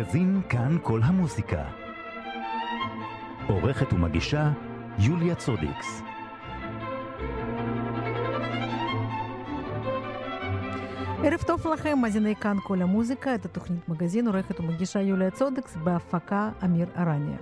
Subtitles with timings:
[0.00, 1.64] מגזין כאן כל המוזיקה.
[3.48, 4.50] עורכת ומגישה
[4.98, 6.02] יוליה צודיקס.
[11.24, 16.50] ערב טוב לכם, מאזיני כאן כל המוזיקה, את התוכנית מגזין, עורכת ומגישה יוליה צודקס, בהפקה
[16.64, 17.38] אמיר ארניה.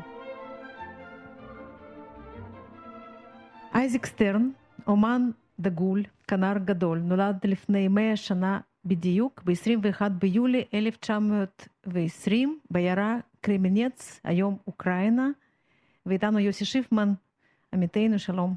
[3.74, 4.50] אייזיק סטרן,
[4.86, 14.59] אומן דגול, כנר גדול, נולד לפני 100 שנה בדיוק, ב-21 ביולי 1920, בעיירה קרמנץ, היום
[14.66, 15.28] אוקראינה,
[16.06, 17.09] ואיתנו יוסי שיפמן,
[17.74, 18.55] עמיתנו, שלום.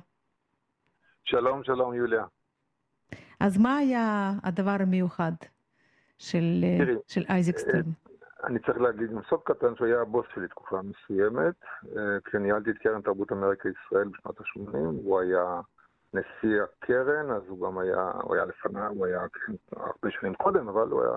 [1.23, 2.25] שלום, שלום, יוליה.
[3.39, 5.31] אז מה היה הדבר המיוחד
[6.17, 7.91] של, תראי, של אייזיק סטרן?
[8.43, 11.55] אני צריך להגיד עם סוד קטן שהוא היה הבוס שלי תקופה מסוימת.
[12.23, 15.61] כשניהלתי את קרן תרבות אמריקה ישראל בשנות ה-80, הוא היה
[16.13, 20.67] נשיא הקרן, אז הוא גם היה, הוא היה לפניו, הוא היה כן, הרבה שנים קודם,
[20.69, 21.15] אבל הוא היה...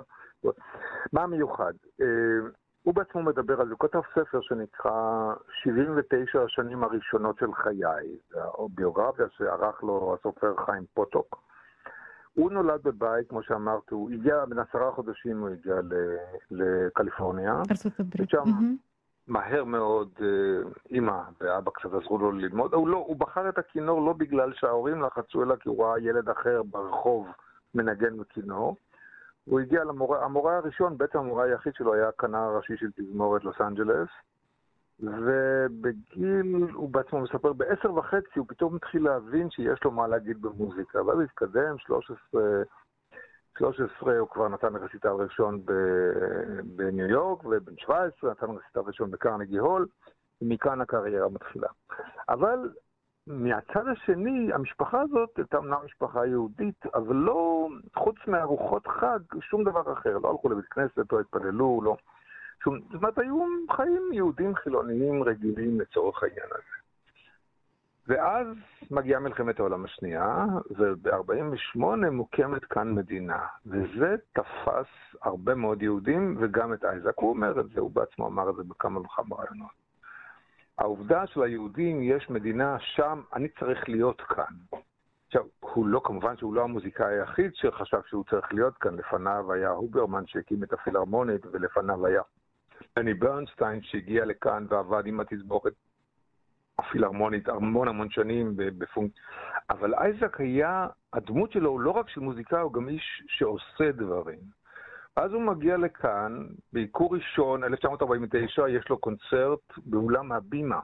[1.13, 1.73] מה המיוחד?
[2.83, 8.69] הוא בעצמו מדבר על זה, הוא כותב ספר שנקרא 79 השנים הראשונות של חיי, זו
[8.75, 11.45] ביוגרפיה שערך לו הסופר חיים פוטוק.
[12.35, 15.75] הוא נולד בבית, כמו שאמרת, הוא הגיע, בן עשרה חודשים הוא הגיע
[16.51, 17.63] לקליפורניה.
[17.71, 18.29] ארצות הברית.
[18.29, 18.75] ושם
[19.29, 20.09] מהר מאוד
[20.91, 22.75] אימא ואבא קצת עזרו לו ללמוד.
[22.75, 26.29] הוא, לא, הוא בחר את הכינור לא בגלל שההורים לחצו, אלא כי הוא ראה ילד
[26.29, 27.29] אחר ברחוב
[27.75, 28.77] מנגן בכינור.
[29.45, 33.61] הוא הגיע למורה, המורה הראשון, בעצם המורה היחיד שלו היה הכנר הראשי של תזמורת לוס
[33.61, 34.09] אנג'לס.
[35.01, 41.03] ובגיל, הוא בעצמו מספר, בעשר וחצי הוא פתאום התחיל להבין שיש לו מה להגיד במוזיקה.
[41.03, 42.43] ואז התקדם, 13,
[43.59, 45.61] 13 הוא כבר נתן רסיטל ראשון
[46.65, 49.87] בניו יורק, ובן 17 נתן רסיטל ראשון בקרנגי הול,
[50.43, 51.69] ומכאן הקריירה מתחילה.
[52.29, 52.59] אבל
[53.27, 59.93] מהצד השני, המשפחה הזאת הייתה אמנם משפחה יהודית, אבל לא, חוץ מארוחות חג, שום דבר
[59.93, 60.19] אחר.
[60.19, 61.97] לא הלכו לבית כנסת, לא התפללו, לא...
[62.65, 63.45] שום, זאת אומרת, היו
[63.77, 66.84] חיים יהודים חילוניים רגילים לצורך העניין הזה.
[68.09, 68.47] ואז
[68.91, 73.47] מגיעה מלחמת העולם השנייה, וב-48' מוקמת כאן מדינה.
[73.67, 77.19] וזה תפס הרבה מאוד יהודים, וגם את אייזק.
[77.19, 79.85] הוא אומר את זה, הוא בעצמו אמר את זה בכמה וכמה רעיונות.
[80.79, 84.81] העובדה של היהודים, יש מדינה שם, אני צריך להיות כאן.
[85.27, 88.97] עכשיו, הוא לא, כמובן שהוא לא המוזיקאי היחיד שחשב שהוא צריך להיות כאן.
[88.97, 92.23] לפניו היה הוברמן שהקים את הפילהרמונית, ולפניו היה
[92.97, 95.73] בני ברנסטיין שהגיע לכאן ועבד עם התסבוכת
[96.79, 99.23] הפילהרמונית המון המון שנים בפונקציה.
[99.71, 104.39] אבל אייזק היה, הדמות שלו הוא לא רק של מוזיקאי, הוא גם איש שעושה דברים.
[105.17, 110.81] אז הוא מגיע לכאן, בעיקור ראשון, 1949, יש לו קונצרט באולם הבימה.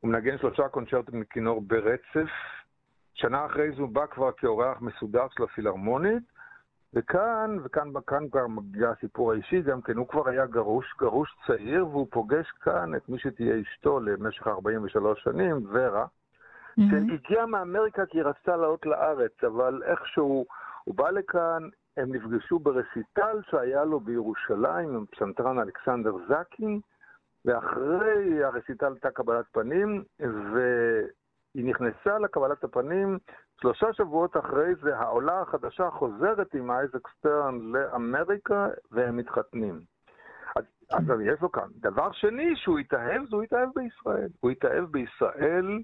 [0.00, 2.30] הוא מנגן שלושה קונצרטים מכינור ברצף.
[3.14, 6.22] שנה אחרי זה הוא בא כבר כאורח מסודר של הפילהרמונית,
[6.94, 11.86] וכאן, וכאן כאן כבר מגיע הסיפור האישי, גם כן, הוא כבר היה גרוש, גרוש צעיר,
[11.86, 16.82] והוא פוגש כאן את מי שתהיה אשתו למשך 43 שנים, ורה, mm-hmm.
[16.90, 20.46] שהגיעה מאמריקה כי היא רצתה לעלות לארץ, אבל איכשהו
[20.84, 26.80] הוא בא לכאן, הם נפגשו ברסיטל שהיה לו בירושלים עם פסנתרן אלכסנדר זקין,
[27.44, 33.18] ואחרי הרסיטל הייתה קבלת פנים, והיא נכנסה לקבלת הפנים
[33.60, 39.80] שלושה שבועות אחרי זה העולה החדשה חוזרת עם אייזק סטרן לאמריקה והם מתחתנים.
[40.56, 41.68] אז, אז יש לו כאן.
[41.76, 44.28] דבר שני, שהוא התאהב, זה הוא התאהב בישראל.
[44.40, 45.82] הוא התאהב בישראל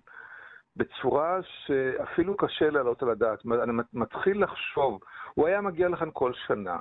[0.77, 3.39] בצורה שאפילו קשה להעלות על הדעת.
[3.63, 5.01] אני מתחיל לחשוב,
[5.35, 6.79] הוא היה מגיע לכאן כל שנה.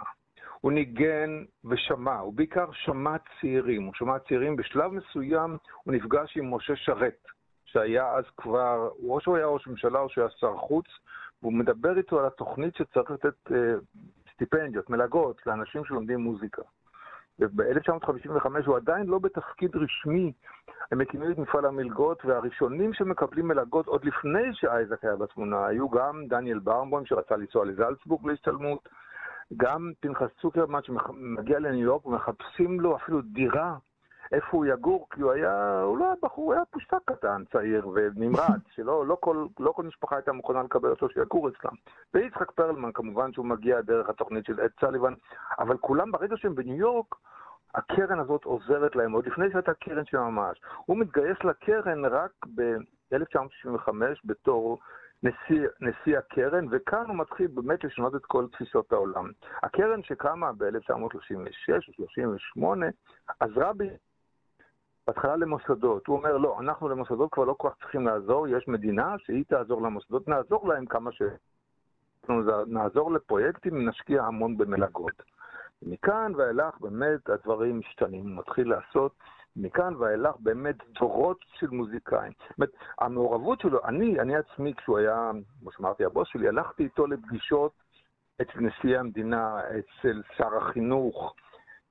[0.62, 3.84] הוא ניגן ושמע, הוא בעיקר שמע צעירים.
[3.84, 7.35] הוא שמע צעירים, בשלב מסוים הוא נפגש עם משה שרת.
[7.76, 10.86] שהיה אז כבר, או שהוא היה ראש ממשלה או שהוא היה שר חוץ,
[11.42, 13.76] והוא מדבר איתו על התוכנית שצריך לתת אה,
[14.34, 16.62] סטיפנדיות, מלגות, לאנשים שלומדים מוזיקה.
[17.40, 20.32] וב-1955 הוא עדיין לא בתפקיד רשמי.
[20.92, 26.28] הם מקימים את מפעל המלגות, והראשונים שמקבלים מלגות עוד לפני שאייזק היה בתמונה, היו גם
[26.28, 28.90] דניאל ברמבוים שרצה לנסוע לזלצבורג להשתלמות,
[29.58, 33.76] גם פנחס צוקרמן שמגיע לניו יורק ומחפשים לו אפילו דירה
[34.32, 37.88] איפה הוא יגור, כי הוא היה, הוא לא היה בחור, הוא היה פושטק קטן, צעיר
[37.88, 41.74] ונמרץ, שלא לא כל, לא כל משפחה הייתה מוכנה לקבל אותו שיגור אצלם.
[42.14, 45.14] ויצחק פרלמן, כמובן שהוא מגיע דרך התוכנית של אד סליבן,
[45.60, 47.16] אבל כולם ברגע שהם בניו יורק,
[47.76, 50.62] הקרן הזאת עוזרת להם, עוד לפני שהייתה קרן של ממש.
[50.86, 53.90] הוא מתגייס לקרן רק ב-1965
[54.26, 54.80] בתור
[55.24, 59.32] נשיא, נשיא הקרן, וכאן הוא מתחיל באמת לשנות את כל תפיסות העולם.
[59.64, 62.86] הקרן שקמה ב-1936 או 38
[63.40, 63.84] עזרה ב...
[65.08, 66.08] בהתחלה למוסדות.
[66.08, 69.82] הוא אומר, לא, אנחנו למוסדות כבר לא כל כך צריכים לעזור, יש מדינה שהיא תעזור
[69.82, 71.22] למוסדות, נעזור להם כמה ש...
[72.68, 75.24] נעזור לפרויקטים, נשקיע המון במלגות.
[75.82, 79.12] מכאן ואילך באמת הדברים משתנים, הוא מתחיל לעשות
[79.56, 82.32] מכאן ואילך באמת דורות של מוזיקאים.
[82.50, 87.08] זאת אומרת, המעורבות שלו, אני, אני עצמי, כשהוא היה, כמו שאמרתי, הבוס שלי, הלכתי איתו
[87.08, 87.72] לפגישות
[88.42, 91.36] אצל נשיא המדינה, אצל שר החינוך,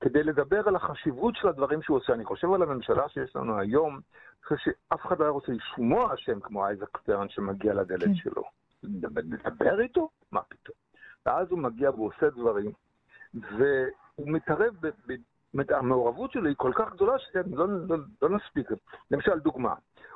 [0.01, 2.13] כדי לדבר על החשיבות של הדברים שהוא עושה.
[2.13, 6.17] אני חושב על הממשלה שיש לנו היום, אני חושב שאף אחד לא היה רוצה לשמוע
[6.17, 8.15] שם כמו אייזק סטרן שמגיע לדלת כן.
[8.15, 8.43] שלו.
[8.83, 10.09] לדבר איתו?
[10.33, 10.77] מה פתאום.
[11.27, 12.73] ואז הוא מגיע והוא עושה דברים,
[13.35, 15.15] והוא מתערב, ב, ב,
[15.73, 18.69] המעורבות שלו היא כל כך גדולה שלא לא, לא נספיק.
[19.11, 19.75] למשל, דוגמה,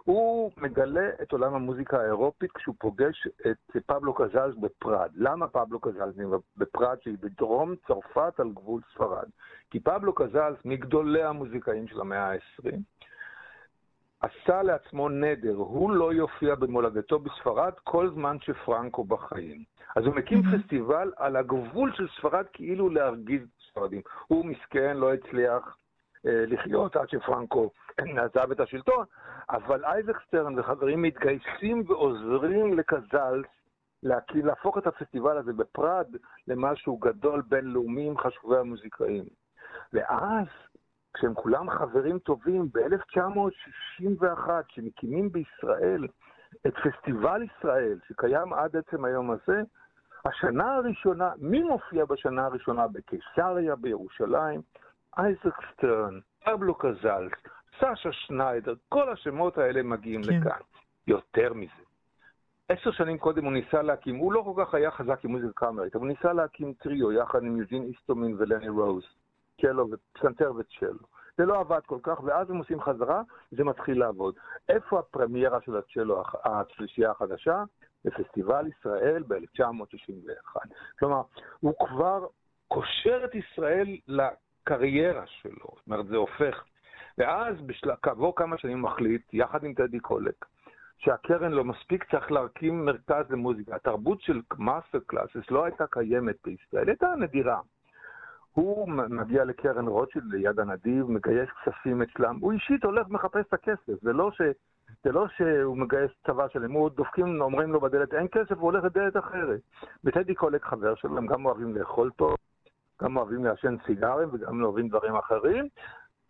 [0.09, 5.11] הוא מגלה את עולם המוזיקה האירופית כשהוא פוגש את פבלו קזלס בפראד.
[5.15, 6.15] למה פבלו קזלס
[6.57, 9.29] בפראד, שהיא בדרום צרפת על גבול ספרד?
[9.71, 12.75] כי פבלו קזלס, מגדולי המוזיקאים של המאה ה-20,
[14.21, 19.65] עשה לעצמו נדר, הוא לא יופיע במולדתו בספרד כל זמן שפרנקו בחיים.
[19.97, 20.63] אז הוא מקים mm-hmm.
[20.63, 24.01] פסטיבל על הגבול של ספרד כאילו להרגיז את הספרדים.
[24.27, 25.77] הוא מסכן, לא הצליח
[26.25, 29.05] לחיות עד שפרנקו עזב את השלטון,
[29.51, 33.47] אבל אייזק סטרן וחברים מתגייסים ועוזרים לקזלס
[34.03, 36.17] להקים, להפוך את הפסטיבל הזה בפראד
[36.49, 39.25] למשהו גדול בינלאומי עם חשובי המוזיקאים.
[39.93, 40.47] ואז
[41.15, 46.07] כשהם כולם חברים טובים, ב-1961, כשמקימים בישראל
[46.67, 49.63] את פסטיבל ישראל, שקיים עד עצם היום הזה,
[50.25, 54.61] השנה הראשונה, מי מופיע בשנה הראשונה בקיסריה, בירושלים?
[55.19, 57.33] אייזק סטרן, פבלו קזלס,
[57.77, 60.41] סשה שניידר, כל השמות האלה מגיעים כן.
[60.41, 60.61] לכאן.
[61.07, 61.83] יותר מזה.
[62.69, 65.97] עשר שנים קודם הוא ניסה להקים, הוא לא כל כך היה חזק עם מוזיקה קאמרית,
[65.97, 69.05] אבל הוא ניסה להקים טריו יחד עם יוז'ין איסטומין ולני רוז.
[69.61, 71.19] צ'לו ופסנתר וצ'לו.
[71.39, 74.35] זה לא עבד כל כך, ואז הם עושים חזרה, זה מתחיל לעבוד.
[74.69, 77.65] איפה הפרמיירה של הצ'לו, השלישייה החדשה?
[78.05, 80.57] בפסטיבל ישראל ב-1961.
[80.99, 81.23] כלומר,
[81.61, 82.27] הוא כבר
[82.69, 83.97] קושר את ישראל
[84.69, 85.67] לקריירה שלו.
[85.77, 86.65] זאת אומרת, זה הופך.
[87.19, 87.91] ואז, בשל...
[88.03, 90.45] כעבור כמה שנים מחליט, יחד עם טדי קולק,
[90.99, 93.77] שהקרן לא מספיק, צריך להקים מרכז למוזיקה.
[93.77, 97.61] התרבות של master classes לא הייתה קיימת בישראל, הייתה נדירה.
[98.53, 104.03] הוא מגיע לקרן רוטשילד ליד הנדיב, מגייס כספים אצלם, הוא אישית הולך ומחפש את הכסף,
[104.03, 104.41] זה לא, ש...
[105.05, 108.85] זה לא שהוא מגייס צבא שלם, הוא דופקים, אומרים לו בדלת אין כסף, הוא הולך
[108.85, 109.61] לדלת אחרת.
[110.05, 112.37] וטדי קולק חבר שלו, הם גם אוהבים לאכול טוב,
[113.03, 115.69] גם אוהבים לעשן סיגרים וגם אוהבים דברים אחרים,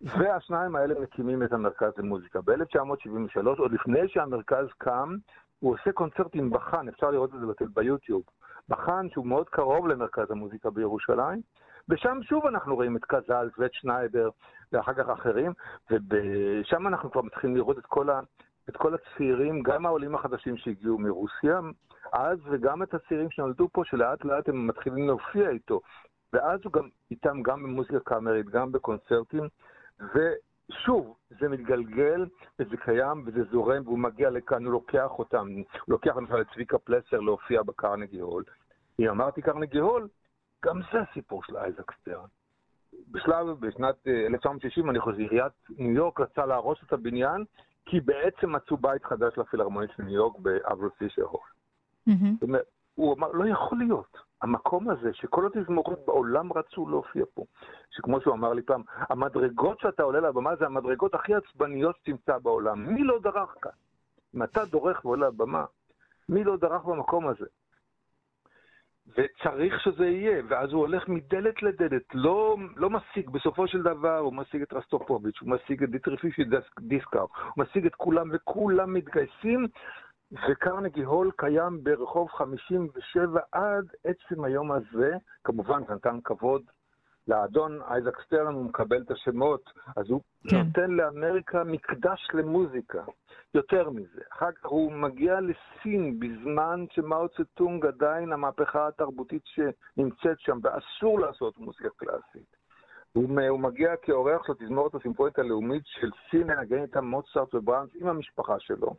[0.01, 2.41] והשניים האלה מקימים את המרכז למוזיקה.
[2.41, 5.17] ב-1973, עוד לפני שהמרכז קם,
[5.59, 8.23] הוא עושה קונצרט עם בחן, אפשר לראות את זה ביוטיוב.
[8.69, 11.41] בחן שהוא מאוד קרוב למרכז המוזיקה בירושלים,
[11.89, 14.29] ושם שוב אנחנו רואים את קזלס ואת שניידר
[14.73, 15.53] ואחר כך אחרים,
[15.91, 18.21] ושם אנחנו כבר מתחילים לראות את כל, ה,
[18.69, 21.61] את כל הצעירים, גם העולים החדשים שהגיעו מרוסיה
[22.13, 25.81] אז, וגם את הצעירים שנולדו פה, שלאט לאט הם מתחילים להופיע איתו.
[26.33, 29.49] ואז הוא גם איתם גם במוזיקה קאמרית, גם בקונצרטים,
[30.01, 32.27] ושוב, זה מתגלגל,
[32.59, 36.79] וזה קיים, וזה זורם, והוא מגיע לכאן, הוא לוקח אותם, הוא לוקח למשל את צביקה
[36.79, 38.45] פלסר להופיע בקרנגי הול.
[39.01, 40.09] אם אמרתי קרנגי הול,
[40.65, 42.27] גם זה סיפור של אייזק סטרן.
[43.11, 47.45] בשלב, בשנת 1960, אה, אני חושב, עיריית ניו יורק רצה להרוס את הבניין,
[47.87, 51.41] כי בעצם מצאו בית חדש לפילהרמונית של ניו יורק באברו פישר הול.
[52.43, 54.28] אומרת, הוא אמר, לא יכול להיות.
[54.43, 57.45] המקום הזה, שכל התזמורות בעולם רצו להופיע פה,
[57.91, 62.95] שכמו שהוא אמר לי פעם, המדרגות שאתה עולה לבמה זה המדרגות הכי עצבניות שתמצא בעולם.
[62.95, 63.71] מי לא דרך כאן?
[64.35, 65.65] אם אתה דורך ועולה לבמה,
[66.29, 67.47] מי לא דרך במקום הזה?
[69.17, 74.35] וצריך שזה יהיה, ואז הוא הולך מדלת לדלת, לא, לא משיג, בסופו של דבר הוא
[74.35, 76.43] משיג את רסטופוביץ', הוא משיג את דיטריך פישר
[76.81, 79.67] דיסקאו, הוא משיג את כולם, וכולם מתגייסים,
[80.33, 86.63] וקרנגי הול קיים ברחוב 57 עד עצם היום הזה, כמובן זה נתן כבוד
[87.29, 90.57] לאדון אייזק סטרן, הוא מקבל את השמות, אז הוא כן.
[90.57, 93.05] נותן לאמריקה מקדש למוזיקה.
[93.55, 100.59] יותר מזה, אחר כך הוא מגיע לסין בזמן שמאו צטונג עדיין המהפכה התרבותית שנמצאת שם,
[100.63, 102.57] ואסור לעשות מוזיקה קלאסית.
[103.13, 108.07] הוא, הוא מגיע כאורח של התזמורת הסימפונית הלאומית של סין, לנגן איתם מוצרט ובראנס עם
[108.07, 108.95] המשפחה שלו.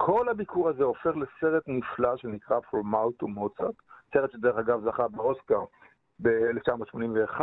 [0.00, 5.08] כל הביקור הזה הופך לסרט נפלא שנקרא From Mouth to Mozart, סרט שדרך אגב זכה
[5.08, 5.64] באוסקר
[6.22, 7.40] ב-1981,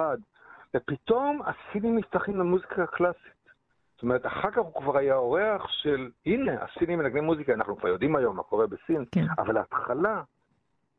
[0.76, 3.46] ופתאום הסינים נפתחים למוזיקה הקלאסית.
[3.94, 7.90] זאת אומרת, אחר כך הוא כבר היה אורח של, הנה, הסינים מנגנים מוזיקה, אנחנו כבר
[7.90, 9.26] יודעים היום מה קורה בסין, כן.
[9.38, 10.22] אבל ההתחלה,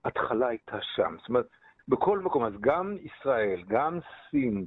[0.04, 1.16] ההתחלה הייתה שם.
[1.18, 1.46] זאת אומרת,
[1.88, 3.98] בכל מקום, אז גם ישראל, גם
[4.30, 4.66] סין,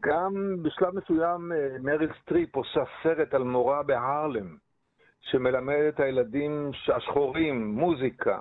[0.00, 4.65] גם בשלב מסוים אה, מריל סטריפ עושה סרט על מורה בהרלם,
[5.30, 8.38] שמלמד את הילדים השחורים מוזיקה,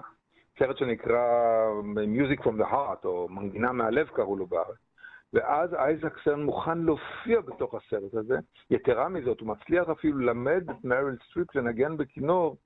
[0.60, 1.22] סרט שנקרא
[1.94, 4.78] Music from the Heart, או מנגינה מהלב קראו לו בארץ.
[5.34, 8.38] ואז אייזק סטרן מוכן להופיע בתוך הסרט הזה.
[8.70, 12.58] יתרה מזאת, הוא מצליח אפילו ללמד את מריל סטריפ לנגן בכינור,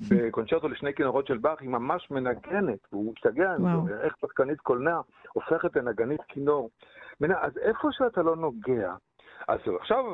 [0.10, 5.00] בקונצ'רטו לשני כינורות של באך, היא ממש מנגנת, והוא משתגע עם זה, איך שחקנית קולנוע
[5.32, 6.70] הופכת לנגנית כינור.
[7.20, 8.94] אז איפה שאתה לא נוגע,
[9.48, 10.04] אז עכשיו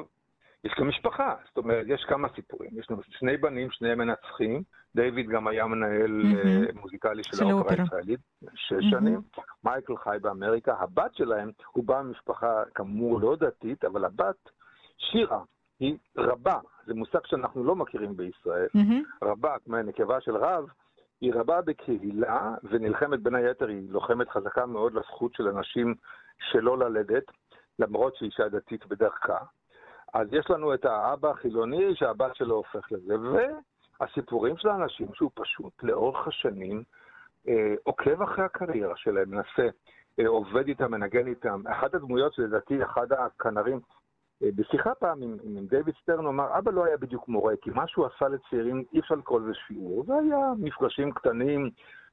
[0.65, 2.71] יש גם משפחה, זאת אומרת, יש כמה סיפורים.
[2.79, 4.63] יש לנו שני בנים, שניהם מנצחים.
[4.97, 6.81] דיוויד גם היה מנהל mm-hmm.
[6.81, 8.21] מוזיקלי של, של האופרה הישראלית,
[8.55, 8.91] שש mm-hmm.
[8.91, 9.21] שנים.
[9.65, 10.75] מייקל חי באמריקה.
[10.81, 14.51] הבת שלהם, הוא בא ממשפחה כאמור לא דתית, אבל הבת,
[14.99, 15.43] שירה,
[15.81, 16.59] היא רבה.
[16.87, 18.69] זה מושג שאנחנו לא מכירים בישראל.
[18.77, 19.25] Mm-hmm.
[19.27, 20.67] רבה, כמו נקבה של רב,
[21.21, 25.95] היא רבה בקהילה, ונלחמת בין היתר, היא לוחמת חזקה מאוד לזכות של אנשים
[26.51, 27.25] שלא ללדת,
[27.79, 29.39] למרות שהיא אישה דתית בדרכה.
[30.15, 33.15] אז יש לנו את האבא החילוני שהבת שלו הופך לזה,
[34.01, 36.83] והסיפורים של האנשים שהוא פשוט לאורך השנים
[37.49, 39.69] אה, עוקב אחרי הקריירה שלהם, מנסה,
[40.21, 41.63] אה, עובד איתם, מנגן איתם.
[41.67, 43.81] אחת הדמויות שלדעתי, אחד הכנרים,
[44.43, 47.71] אה, בשיחה פעם עם, עם דיוויד סטרן, הוא אמר, אבא לא היה בדיוק מורה, כי
[47.71, 50.05] מה שהוא עשה לצעירים, אי אפשר לקרוא לזה שיעור.
[50.07, 51.71] זה היה מפגשים קטנים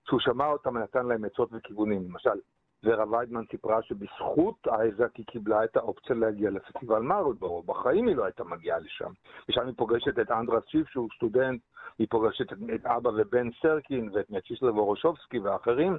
[0.07, 2.03] שהוא שמע אותם ונתן להם עצות וכיוונים.
[2.09, 2.39] למשל,
[2.85, 7.63] ורה ויידמן סיפרה שבזכות אייזק היא קיבלה את האופציה להגיע לפסטיבל מרלבורו.
[7.63, 9.11] בחיים היא לא הייתה מגיעה לשם.
[9.49, 11.61] ושם היא פוגשת את אנדרס שיף, שהוא סטודנט,
[11.99, 15.97] היא פוגשת את, את אבא ובן סרקין ואת מייצ'יסלב הורשובסקי ואחרים,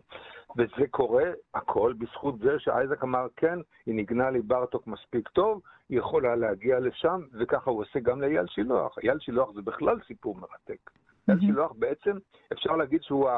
[0.57, 1.25] וזה קורה
[1.55, 6.81] הכל בזכות זה שאייזק אמר, כן, היא ניגנה לי ברטוק מספיק טוב, היא יכולה להגיע
[6.81, 8.99] לשם, וככה הוא עושה גם לאייל שילוח.
[8.99, 10.91] אייל שילוח זה בכלל סיפור מרתק.
[11.29, 12.17] אייל שילוח בעצם,
[12.53, 13.31] אפשר להגיד שהוא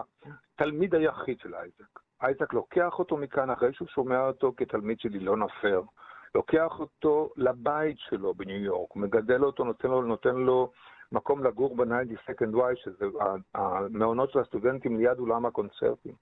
[0.54, 2.07] התלמיד היחיד של אייזק.
[2.22, 5.82] אייזק לוקח אותו מכאן אחרי שהוא שומע אותו כתלמיד של אילונה פהר.
[6.34, 10.70] לוקח אותו לבית שלו בניו יורק, מגדל אותו, נותן לו, נותן לו
[11.12, 13.06] מקום לגור ב-90 Second Y, שזה
[13.54, 16.12] המעונות של הסטודנטים ליד אולם הקונצרטים.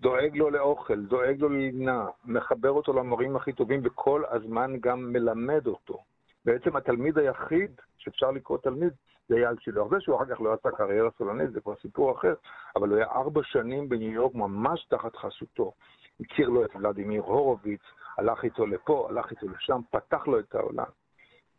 [0.00, 5.66] דואג לו לאוכל, דואג לו ללינה, מחבר אותו למורים הכי טובים, וכל הזמן גם מלמד
[5.66, 5.98] אותו.
[6.44, 8.92] בעצם התלמיד היחיד שאפשר לקרוא תלמיד
[9.28, 9.90] זה אייל שילוח.
[9.90, 12.34] זה שהוא אחר כך לא עשה קריירה סולנית, זה כבר סיפור אחר,
[12.76, 15.72] אבל הוא היה ארבע שנים בניו יורק ממש תחת חסותו.
[16.20, 17.80] הכיר לו את ולדימיר הורוביץ,
[18.18, 20.86] הלך איתו לפה, הלך איתו לשם, פתח לו את העולם.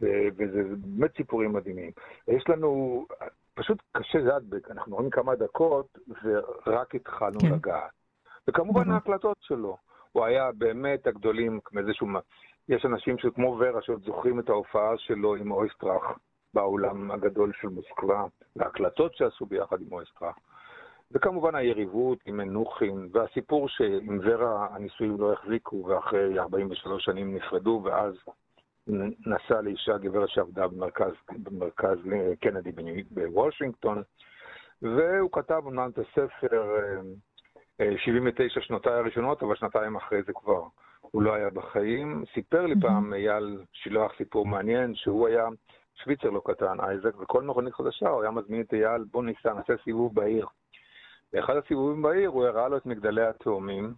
[0.02, 1.92] וזה באמת סיפורים מדהימים.
[2.28, 3.06] יש לנו,
[3.54, 5.98] פשוט קשה להדבק, אנחנו רואים כמה דקות
[6.68, 7.52] ורק התחלנו כן.
[7.54, 7.92] לגעת.
[8.48, 9.78] וכמובן ההקלטות שלו.
[10.12, 12.08] הוא היה באמת הגדולים, מאיזשהו...
[12.70, 16.18] יש אנשים שכמו ורה שעוד זוכרים את ההופעה שלו עם אויסטראך.
[16.54, 20.36] באולם הגדול של מוסקבה, והקלטות שעשו ביחד עם אויסטראך.
[21.12, 28.14] וכמובן היריבות עם מנוחין, והסיפור שעם ורה הנישואים לא החזיקו, ואחרי 43 שנים נפרדו, ואז
[29.26, 31.98] נסע לאישה גברת שעבדה במרכז, במרכז
[32.42, 32.72] קנדי
[33.12, 34.04] בוושינגטון,
[34.82, 36.64] והוא כתב אומנם את הספר
[37.98, 40.64] 79 שנותיי הראשונות, אבל שנתיים אחרי זה כבר
[41.02, 42.24] הוא לא היה בחיים.
[42.34, 45.48] סיפר לי פעם אייל שילוח סיפור מעניין, שהוא היה
[45.96, 49.74] שוויצר לא קטן, אייזק, וכל מכונית חדשה הוא היה מזמין את אייל, בוא ניסע, נעשה
[49.84, 50.48] סיבוב בעיר.
[51.34, 53.94] באחד הסיבובים בעיר הוא הראה לו את מגדלי התאומים,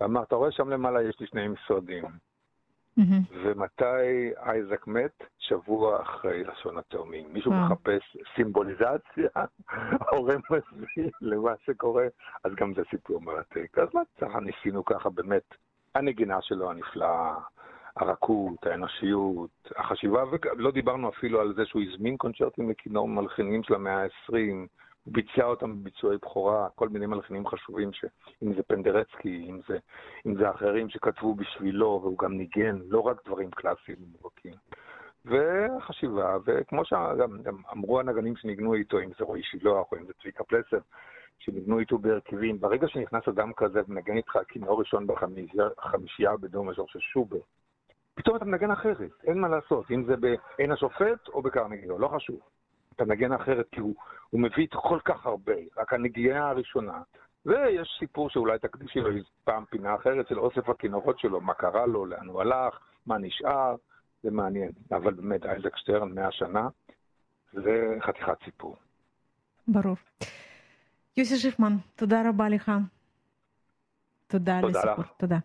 [0.00, 2.04] ואמר, אתה רואה שם למעלה יש לי שני משרדים.
[2.04, 3.32] Mm-hmm.
[3.44, 5.24] ומתי אייזק מת?
[5.38, 7.32] שבוע אחרי לשון התאומים.
[7.32, 7.54] מישהו wow.
[7.54, 9.28] מחפש סימבוליזציה
[10.12, 12.06] או רמזים למה שקורה,
[12.44, 13.78] אז גם זה סיפור מרתק.
[13.78, 15.54] אז מה צריך, ניסינו ככה באמת,
[15.94, 17.34] הנגינה שלו הנפלאה,
[17.98, 20.24] הרכות, האנושיות, החשיבה,
[20.56, 24.34] ולא דיברנו אפילו על זה שהוא הזמין קונצ'רטים לכינור מלחינים של המאה ה-20,
[25.04, 28.04] הוא ביצע אותם בביצועי בכורה, כל מיני מלחינים חשובים, ש...
[28.42, 29.78] אם זה פנדרצקי, אם זה,
[30.26, 34.52] אם זה אחרים שכתבו בשבילו, והוא גם ניגן, לא רק דברים קלאסיים מובהקים.
[35.24, 40.44] וחשיבה, וכמו שגם אמרו הנגנים שניגנו איתו, אם זה רועי שילוח או אם זה צביקה
[40.44, 40.78] פלסר,
[41.38, 47.00] שניגנו איתו בהרכבים, ברגע שנכנס אדם כזה ומנגן איתך כינור ראשון בחמישייה בדור מז'ור של
[47.00, 47.38] שובר,
[48.18, 52.40] פתאום אתה מנגן אחרת, אין מה לעשות, אם זה בעין השופט או בקרנגיו, לא חשוב.
[52.96, 53.94] אתה מנגן אחרת כי הוא,
[54.30, 57.02] הוא מביא את כל כך הרבה, רק הנגיעה הראשונה.
[57.46, 59.10] ויש סיפור שאולי תקדישי לו
[59.44, 63.76] פעם פינה אחרת של אוסף הכינורות שלו, מה קרה לו, לאן הוא הלך, מה נשאר,
[64.22, 64.72] זה מעניין.
[64.92, 66.68] אבל באמת, אייזק שטרן, מאה שנה,
[67.52, 68.76] זה חתיכת סיפור.
[69.68, 69.96] ברור.
[71.16, 72.72] יוסי שיפמן, תודה רבה לך.
[74.26, 75.04] תודה, תודה לסיפור.
[75.04, 75.10] לך.
[75.16, 75.38] תודה.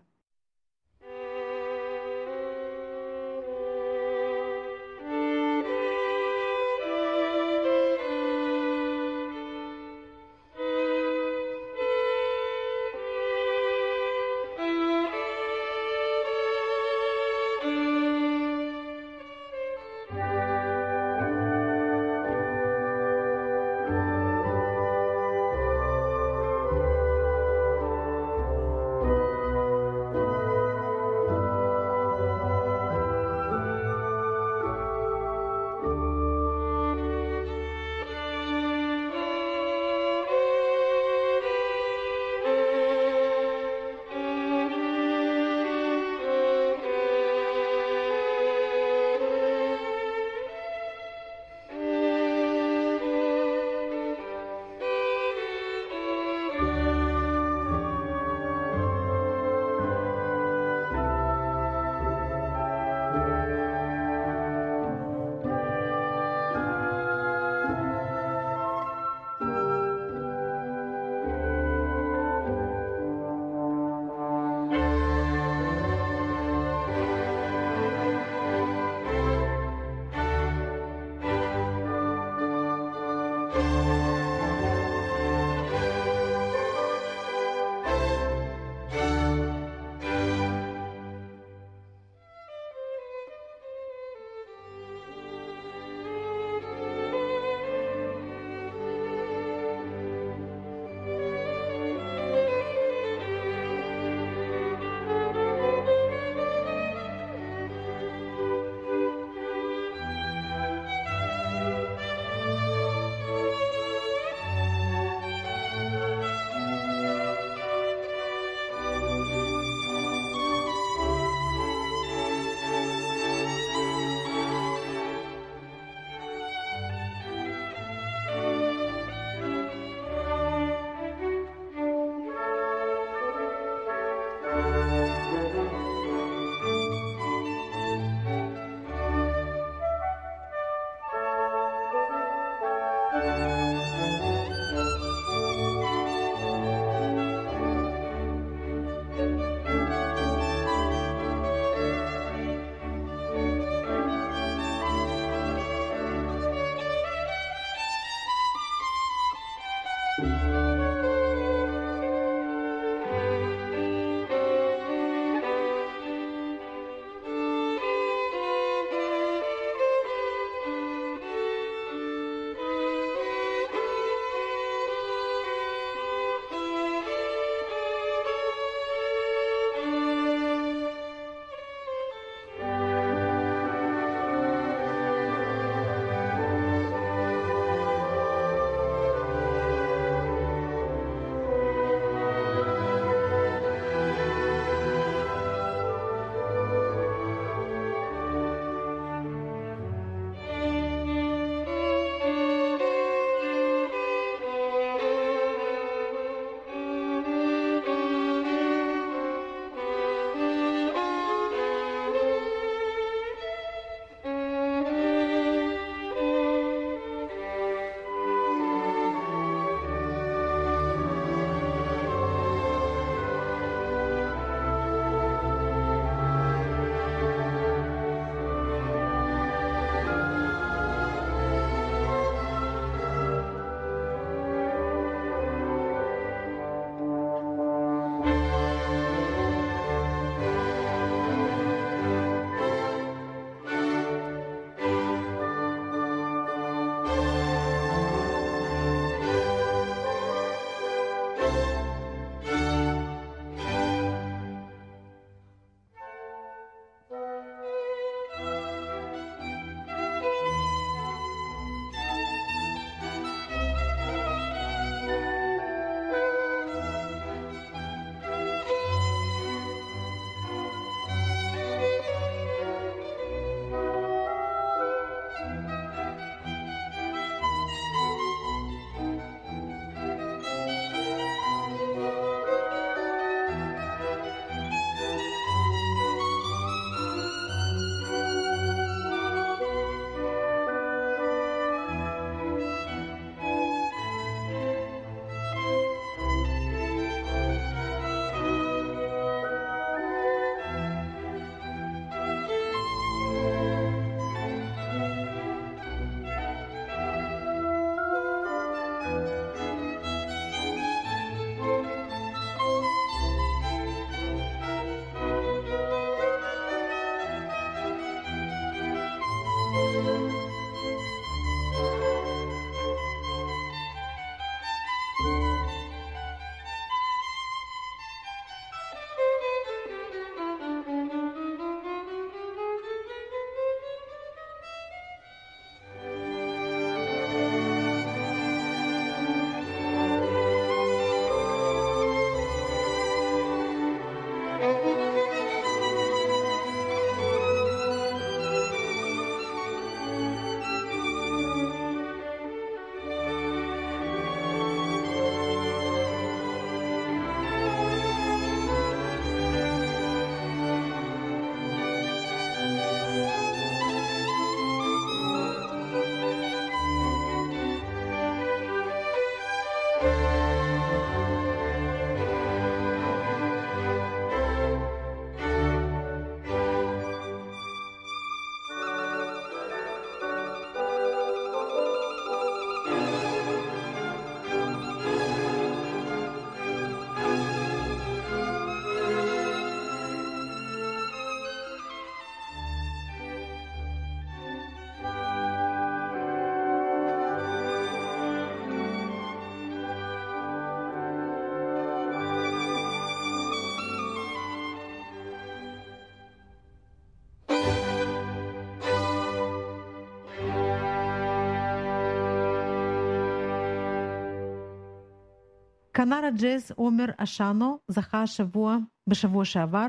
[416.03, 419.87] כנר הג'אז עומר אשנו זכה השבוע, בשבוע שעבר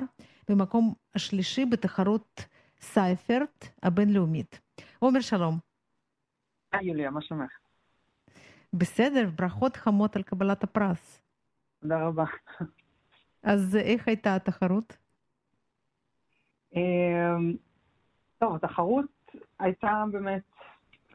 [0.48, 2.46] במקום השלישי בתחרות
[2.80, 4.60] סייפרט הבינלאומית.
[4.98, 5.58] עומר, שלום.
[6.72, 7.50] היי יוליה, מה שלומך?
[8.72, 11.22] בסדר, ברכות חמות על קבלת הפרס.
[11.80, 12.24] תודה רבה.
[13.42, 14.96] אז איך הייתה התחרות?
[16.74, 17.56] אמ,
[18.38, 20.42] טוב, התחרות הייתה באמת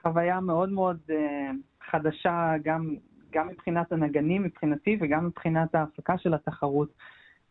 [0.01, 1.51] חוויה מאוד מאוד אה,
[1.91, 2.95] חדשה, גם,
[3.31, 6.89] גם מבחינת הנגנים מבחינתי וגם מבחינת ההפקה של התחרות.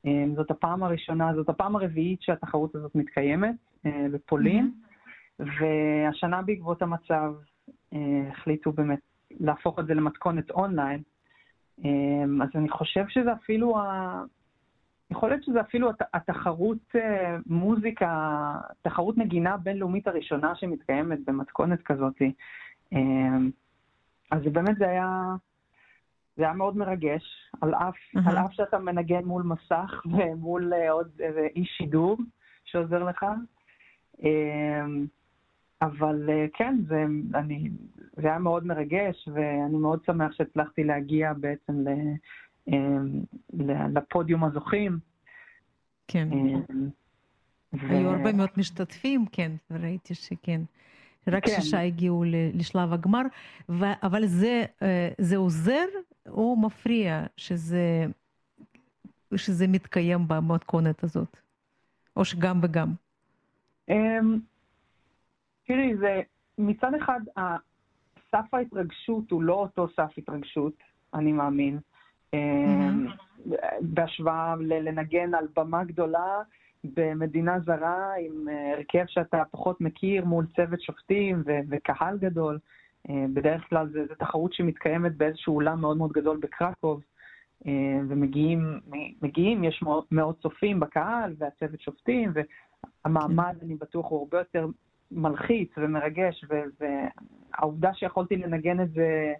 [0.05, 3.55] אמ, זאת הפעם הראשונה, זאת הפעם הרביעית שהתחרות הזאת מתקיימת
[3.87, 5.45] אה, בפולין, mm-hmm.
[5.61, 7.35] והשנה בעקבות המצב
[7.95, 9.01] אה, החליטו באמת
[9.41, 11.03] להפוך את זה למתכונת אונליין.
[11.85, 14.23] אמ, אז אני חושב שזה אפילו, ה...
[15.11, 22.23] יכול להיות שזה אפילו התחרות אה, מוזיקה, תחרות נגינה בינלאומית הראשונה שמתקיימת במתכונת כזאת.
[22.93, 23.51] אמ,
[24.31, 25.35] אז באמת זה היה,
[26.39, 27.23] זה היה מאוד מרגש,
[27.61, 28.31] על אף, mm-hmm.
[28.31, 32.17] על אף שאתה מנגן מול מסך ומול אה, עוד איזה איש שידור
[32.65, 33.27] שעוזר לך.
[34.23, 35.07] אמ,
[35.83, 37.71] אבל אה, כן, זה, אני,
[38.17, 41.89] זה היה מאוד מרגש, ואני מאוד שמח שהצלחתי להגיע בעצם ל,
[42.69, 43.23] אמ,
[43.95, 44.99] לפודיום הזוכים.
[46.09, 46.29] כן.
[46.33, 46.89] אמ,
[47.73, 47.89] ו...
[47.91, 50.61] היו הרבה מאוד משתתפים, כן, וראיתי שכן.
[51.29, 51.61] רק כן.
[51.61, 53.23] שישה הגיעו לשלב הגמר,
[53.69, 53.85] ו...
[54.03, 55.87] אבל זה, אה, זה עוזר
[56.27, 58.07] או מפריע שזה,
[59.37, 61.37] שזה מתקיים במתכונת הזאת?
[62.17, 62.89] או שגם וגם?
[65.67, 66.21] תראי, זה
[66.59, 67.21] מצד אחד,
[68.31, 70.73] סף ההתרגשות הוא לא אותו סף התרגשות,
[71.15, 71.79] אני מאמין.
[72.35, 72.39] Mm-hmm.
[73.81, 76.43] בהשוואה לנגן על במה גדולה
[76.85, 82.59] במדינה זרה עם אה, הרכב שאתה פחות מכיר מול צוות שופטים ו- וקהל גדול.
[83.11, 87.03] אה, בדרך כלל זו תחרות שמתקיימת באיזשהו אולם מאוד מאוד גדול בקרקוב,
[87.67, 88.81] אה, ומגיעים,
[89.23, 92.33] מגיעים, יש מאות צופים בקהל והצוות שופטים,
[93.05, 94.67] והמעמד, אני בטוח, הוא הרבה יותר
[95.11, 96.45] מלחיץ ומרגש,
[96.81, 99.33] והעובדה שיכולתי לנגן את זה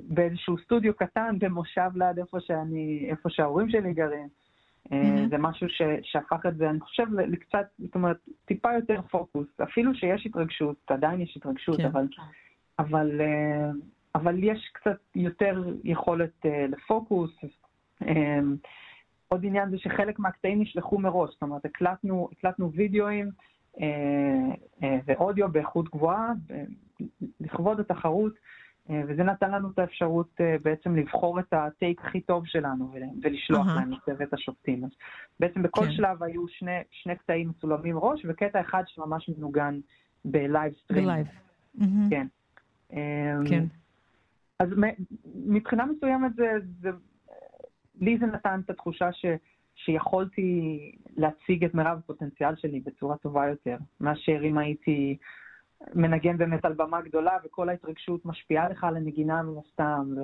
[0.00, 4.28] באיזשהו סטודיו קטן במושב ליד איפה שאני, איפה שההורים שלי גרים.
[5.30, 9.46] זה משהו ש, שהפך את זה, אני חושב, לקצת, זאת אומרת, טיפה יותר פוקוס.
[9.62, 11.86] אפילו שיש התרגשות, עדיין יש התרגשות, כן.
[11.86, 12.06] אבל,
[12.78, 13.70] אבל, אה,
[14.14, 17.30] אבל יש קצת יותר יכולת אה, לפוקוס.
[19.28, 23.30] עוד עניין זה שחלק מהקטעים נשלחו מראש, זאת אומרת, הקלטנו, הקלטנו וידאוים,
[23.80, 23.86] אה,
[24.82, 26.32] אה, ואודיו באיכות גבוהה
[27.40, 28.38] לכבוד התחרות, אה,
[29.08, 33.70] וזה נתן לנו את האפשרות בעצם לבחור את ה take הכי טוב שלנו ולשלוח uh-huh.
[33.70, 34.82] להם לצוות השופטים.
[35.40, 35.92] בעצם בכל כן.
[35.92, 39.80] שלב היו שני, שני קטעים מצולמים מראש, וקטע אחד שממש מנוגן
[40.24, 41.04] ב live stream.
[41.04, 41.26] ב live.
[41.78, 42.10] Mm-hmm.
[42.10, 42.26] כן.
[43.48, 43.64] כן.
[44.58, 44.68] אז
[45.46, 46.90] מבחינה מסוימת זה, זה,
[48.00, 49.26] לי זה נתן את התחושה ש...
[49.84, 55.16] שיכולתי להציג את מירב הפוטנציאל שלי בצורה טובה יותר, מאשר אם הייתי
[55.94, 60.14] מנגן באמת על במה גדולה וכל ההתרגשות משפיעה לך על הנגינה מן הסתם.
[60.16, 60.20] ו...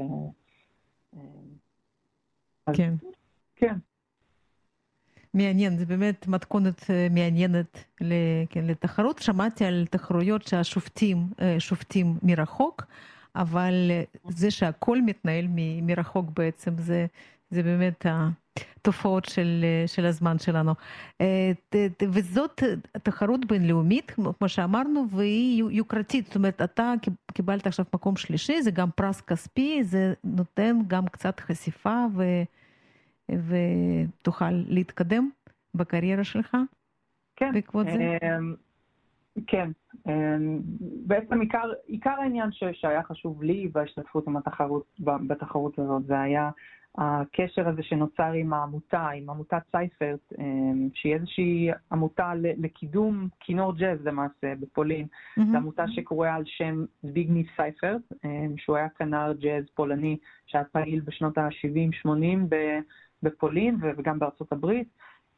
[2.74, 2.94] כן.
[3.56, 3.74] כן.
[5.34, 7.84] מעניין, זה באמת מתכונת אה, מעניינת
[8.50, 9.18] כן, לתחרות.
[9.18, 12.82] שמעתי על תחרויות שהשופטים אה, שופטים מרחוק,
[13.36, 15.46] אבל אה, זה שהכל מתנהל
[15.82, 17.06] מרחוק בעצם, זה,
[17.50, 18.06] זה באמת
[18.76, 20.72] התופעות של, של הזמן שלנו.
[21.20, 21.52] אה,
[22.02, 22.62] וזאת
[23.02, 26.26] תחרות בינלאומית, כמו שאמרנו, והיא יוקרתית.
[26.26, 26.94] זאת אומרת, אתה
[27.32, 32.24] קיבלת עכשיו מקום שלישי, זה גם פרס כספי, זה נותן גם קצת חשיפה ו,
[33.30, 35.30] ותוכל להתקדם
[35.74, 36.56] בקריירה שלך
[37.36, 38.18] כן, בעקבות זה.
[38.22, 38.54] אמ,
[39.46, 39.70] כן,
[40.08, 40.60] אמ,
[41.06, 46.50] בעצם עיקר, עיקר העניין שהיה חשוב לי בהשתתפות בתחרות, בתחרות הזאת, זה היה
[46.98, 54.06] הקשר הזה שנוצר עם העמותה, עם עמותת סייפרט, אמ, שהיא איזושהי עמותה לקידום כינור ג'אז
[54.06, 55.06] למעשה בפולין.
[55.06, 55.42] Mm-hmm.
[55.50, 61.00] זו עמותה שקרויה על שם זביגני סייפרט, אמ, שהוא היה כנר ג'אז פולני שהיה פעיל
[61.00, 62.54] בשנות ה-70-80
[63.22, 64.88] בפולין וגם בארצות הברית.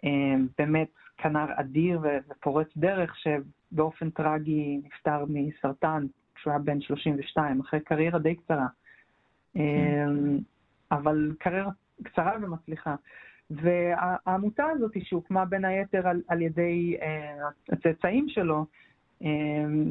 [0.04, 7.80] אמ, באמת כנר אדיר ופורץ דרך שבאופן טרגי נפטר מסרטן כשהוא היה בן 32, אחרי
[7.80, 8.66] קריירה די קצרה.
[9.56, 10.57] Mm-hmm.
[10.92, 11.70] אבל קריירה
[12.02, 12.94] קצרה ומצליחה.
[13.50, 18.66] והעמותה הזאת שהוקמה בין היתר על, על ידי uh, הצאצאים שלו,
[19.22, 19.26] um,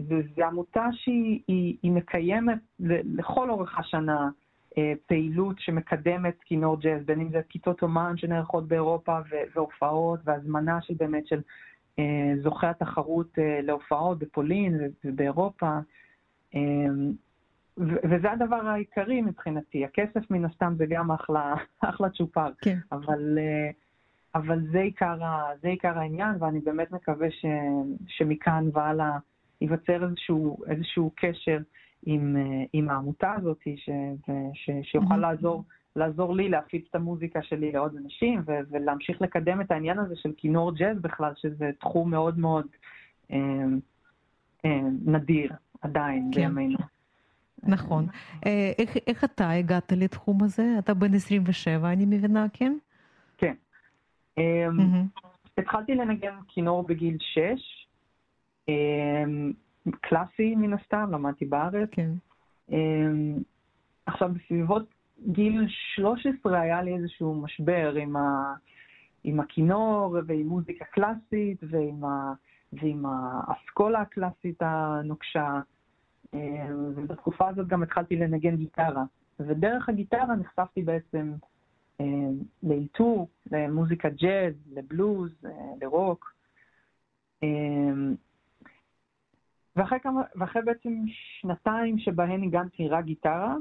[0.08, 4.30] וזו עמותה שהיא היא, היא מקיימת לכל אורך השנה
[4.72, 4.76] uh,
[5.08, 9.18] פעילות שמקדמת כינור ג'אז, בין אם זה כיתות אומן שנערכות באירופה
[9.56, 12.02] והופעות, והזמנה של באמת של uh,
[12.44, 15.80] זוכי התחרות uh, להופעות בפולין ובאירופה.
[17.80, 19.86] Um, וזה הדבר העיקרי מבחינתי.
[19.86, 21.56] הכסף מן הסתם זה גם אחלה,
[21.90, 22.50] אחלה צ'ופר.
[22.62, 22.78] כן.
[22.92, 23.70] אבל, אה,
[24.36, 27.46] אבל זה, עיקר ה, זה עיקר העניין, ואני באמת מקווה ש,
[28.08, 29.18] שמכאן והלאה
[29.62, 31.58] ייווצר איזשהו, איזשהו קשר
[32.06, 33.90] עם, אה, עם העמותה הזאת, ש,
[34.54, 35.18] ש, שיוכל mm-hmm.
[35.18, 35.64] לעזור,
[35.96, 40.32] לעזור לי להפיץ את המוזיקה שלי לעוד אנשים, ו, ולהמשיך לקדם את העניין הזה של
[40.38, 42.66] כינור ג'אז בכלל, שזה תחום מאוד מאוד
[43.32, 43.38] אה,
[44.66, 46.42] אה, נדיר עדיין כן.
[46.42, 46.97] בימינו.
[47.64, 48.08] נכון.
[48.46, 50.76] אה, איך, איך אתה הגעת לתחום הזה?
[50.80, 52.78] אתה בן 27, אני מבינה, כן?
[53.38, 53.54] כן.
[54.40, 55.28] Mm-hmm.
[55.58, 57.40] התחלתי לנגן כינור בגיל 6,
[58.70, 59.54] אמ,
[60.02, 61.90] קלאסי מן הסתם, למדתי בארץ.
[61.92, 62.12] כן.
[62.72, 63.36] אמ,
[64.06, 64.86] עכשיו, בסביבות
[65.28, 68.54] גיל 13 היה לי איזשהו משבר עם, ה,
[69.24, 72.34] עם הכינור ועם מוזיקה קלאסית ועם, ה,
[72.74, 75.60] ועם האסכולה הקלאסית הנוקשה.
[76.34, 79.04] אמ, ובתקופה הזאת גם התחלתי לנגן גיטרה.
[79.40, 81.34] ודרך הגיטרה נחשפתי בעצם
[82.64, 86.34] לאיתור, למוזיקה ג'אז, לבלוז, אה, לרוק.
[89.76, 93.56] ואחרי, כמה, ואחרי בעצם שנתיים שבהן ניגנתי רק גיטרה,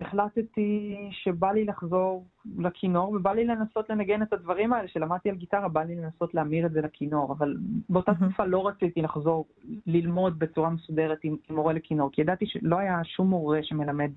[0.00, 2.24] החלטתי שבא לי לחזור
[2.58, 6.66] לכינור ובא לי לנסות לנגן את הדברים האלה שלמדתי על גיטרה, בא לי לנסות להמיר
[6.66, 7.56] את זה לכינור, אבל
[7.88, 8.24] באותה mm-hmm.
[8.24, 9.46] תקופה לא רציתי לחזור
[9.86, 14.10] ללמוד בצורה מסודרת עם, עם מורה לכינור, כי ידעתי שלא היה שום מורה שמלמד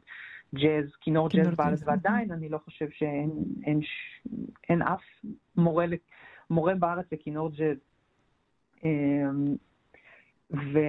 [0.56, 3.32] ג'אז, כינור ג'אז בארץ, ועדיין אני לא חושב שאין
[3.64, 3.80] אין,
[4.70, 5.02] אין אף
[5.58, 5.86] מורה,
[6.50, 7.78] מורה בארץ לכינור ג'אז.
[10.52, 10.80] ו...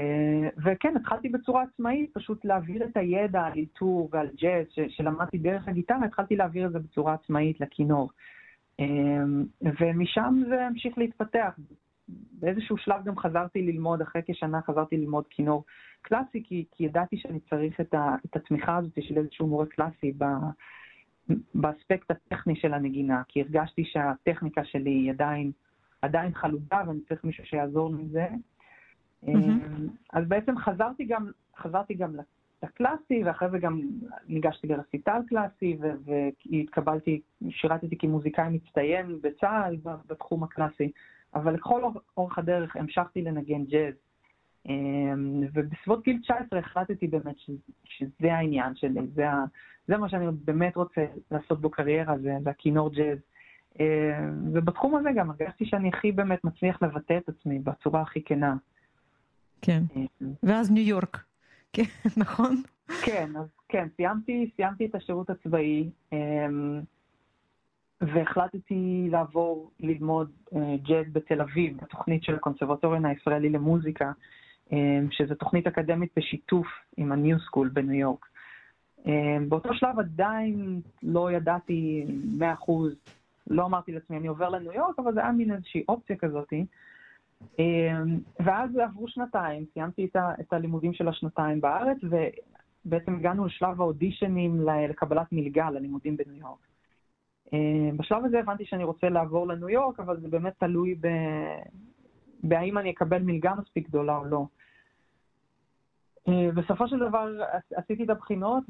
[0.64, 4.80] וכן, התחלתי בצורה עצמאית, פשוט להעביר את הידע על איתור ועל ג'אז ש...
[4.88, 8.10] שלמדתי דרך הגיטרה, התחלתי להעביר את זה בצורה עצמאית לכינור.
[8.78, 9.44] אמ,
[9.80, 11.58] ומשם זה המשיך להתפתח.
[12.32, 15.64] באיזשהו שלב גם חזרתי ללמוד, אחרי כשנה חזרתי ללמוד כינור
[16.02, 18.16] קלאסי, כי, כי ידעתי שאני צריך את, ה...
[18.26, 20.24] את התמיכה הזאת של איזשהו מורה קלאסי ב...
[21.54, 25.52] באספקט הטכני של הנגינה, כי הרגשתי שהטכניקה שלי היא עדיין,
[26.02, 28.26] עדיין חלודה ואני צריך מישהו שיעזור לי עם זה.
[29.24, 29.88] Mm-hmm.
[30.12, 32.16] אז בעצם חזרתי גם, חזרתי גם
[32.62, 33.80] לקלאסי, ואחרי זה גם
[34.28, 39.76] ניגשתי לרסיטל קלאסי, והתקבלתי, שירתתי כמוזיקאי מצטיין בצה"ל
[40.06, 40.90] בתחום הקלאסי,
[41.34, 41.82] אבל לכל
[42.16, 43.94] אורך הדרך המשכתי לנגן ג'אז.
[44.68, 47.36] אמ, ובסביבות גיל 19 החלטתי באמת
[47.84, 49.44] שזה העניין שלי, זה, ה,
[49.88, 53.18] זה מה שאני באמת רוצה לעשות בו קריירה, זה, זה הכינור ג'אז.
[53.80, 53.84] אמ,
[54.52, 58.56] ובתחום הזה גם הרגשתי שאני הכי באמת מצליח לבטא את עצמי בצורה הכי כנה.
[59.62, 59.82] כן.
[60.42, 61.24] ואז ניו יורק,
[61.72, 61.82] כן,
[62.22, 62.62] נכון?
[63.04, 66.80] כן, אז כן, סיימתי, סיימתי את השירות הצבאי, אמ,
[68.00, 74.12] והחלטתי לעבור ללמוד אה, ג'אז בתל אביב, בתוכנית של הקונסרבטוריון הישראלי למוזיקה,
[74.72, 76.66] אמ, שזו תוכנית אקדמית בשיתוף
[76.96, 78.26] עם ה-New School בניו יורק.
[79.06, 82.04] אמ, באותו שלב עדיין לא ידעתי
[82.38, 82.72] 100%,
[83.50, 86.66] לא אמרתי לעצמי, אני עובר לניו יורק, אבל זה היה מין איזושהי אופציה כזאתי.
[87.58, 94.60] אמ, ואז עברו שנתיים, סיימתי את, את הלימודים של השנתיים בארץ, ובעצם הגענו לשלב האודישנים
[94.90, 96.58] לקבלת מלגה ללימודים בניו יורק.
[97.52, 101.08] אמ, בשלב הזה הבנתי שאני רוצה לעבור לניו יורק, אבל זה באמת תלוי ב...
[102.42, 104.46] בהאם אני אקבל מלגה מספיק גדולה או לא.
[106.28, 107.40] אמ, בסופו של דבר
[107.74, 108.64] עשיתי את הבחינות,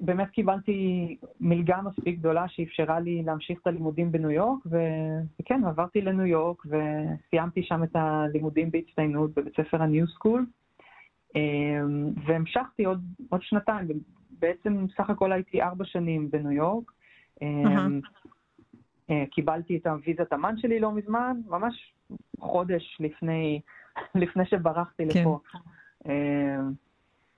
[0.00, 4.78] באמת קיבלתי מלגה מספיק גדולה שאפשרה לי להמשיך את הלימודים בניו יורק, ו...
[5.40, 10.40] וכן, עברתי לניו יורק וסיימתי שם את הלימודים בהצטיינות בבית ספר ה-New School,
[11.34, 13.88] אמ, והמשכתי עוד, עוד שנתיים,
[14.38, 16.90] בעצם סך הכל הייתי ארבע שנים בניו יורק.
[17.40, 17.44] Uh-huh.
[19.30, 21.92] קיבלתי את הוויזת אמן שלי לא מזמן, ממש
[22.40, 23.60] חודש לפני,
[24.14, 25.20] לפני שברחתי כן.
[25.20, 25.38] לפה.
[26.06, 26.72] אמ,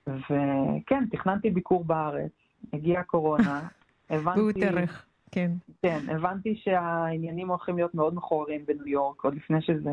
[0.07, 2.31] וכן, תכננתי ביקור בארץ,
[2.73, 3.67] הגיעה קורונה,
[4.09, 4.39] הבנתי...
[4.39, 5.51] והוא התארך, כן.
[5.81, 9.91] כן, הבנתי שהעניינים הולכים להיות מאוד מכוערים בניו יורק, עוד לפני שזה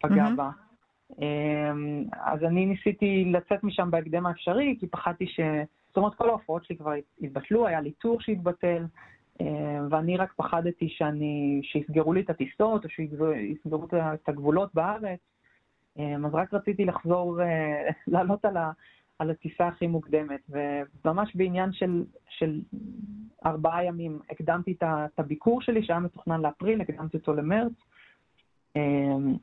[0.00, 0.36] פגע mm-hmm.
[0.36, 0.50] בה.
[1.18, 5.40] אמ, אז אני ניסיתי לצאת משם בהקדם האפשרי, כי פחדתי ש...
[5.88, 8.84] זאת אומרת, כל ההופעות שלי כבר התבטלו, היה לי טור שהתבטל,
[9.40, 9.46] אמ,
[9.90, 15.20] ואני רק פחדתי שאני, שיסגרו לי את הטיסות, או שיסגרו את הגבולות בארץ.
[15.98, 18.70] אמ, אז רק רציתי לחזור, אה, לעלות על, ה,
[19.20, 20.50] על הטיסה הכי מוקדמת,
[21.04, 22.60] וממש בעניין של, של
[23.46, 27.72] ארבעה ימים הקדמתי את הביקור שלי, שהיה מתוכנן לאפריל, הקדמתי אותו למרץ.
[28.76, 29.36] אמ,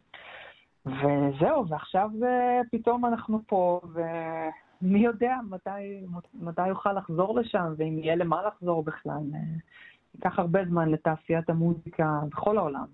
[0.85, 8.15] וזהו, ועכשיו אה, פתאום אנחנו פה, ומי יודע מתי, מתי יוכל לחזור לשם, ואם יהיה
[8.15, 9.21] למה לחזור בכלל.
[9.33, 9.39] אה,
[10.15, 12.85] ייקח הרבה זמן לתעשיית המוזיקה בכל העולם